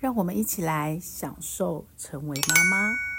[0.00, 3.09] 让我们一起来享受成为妈妈。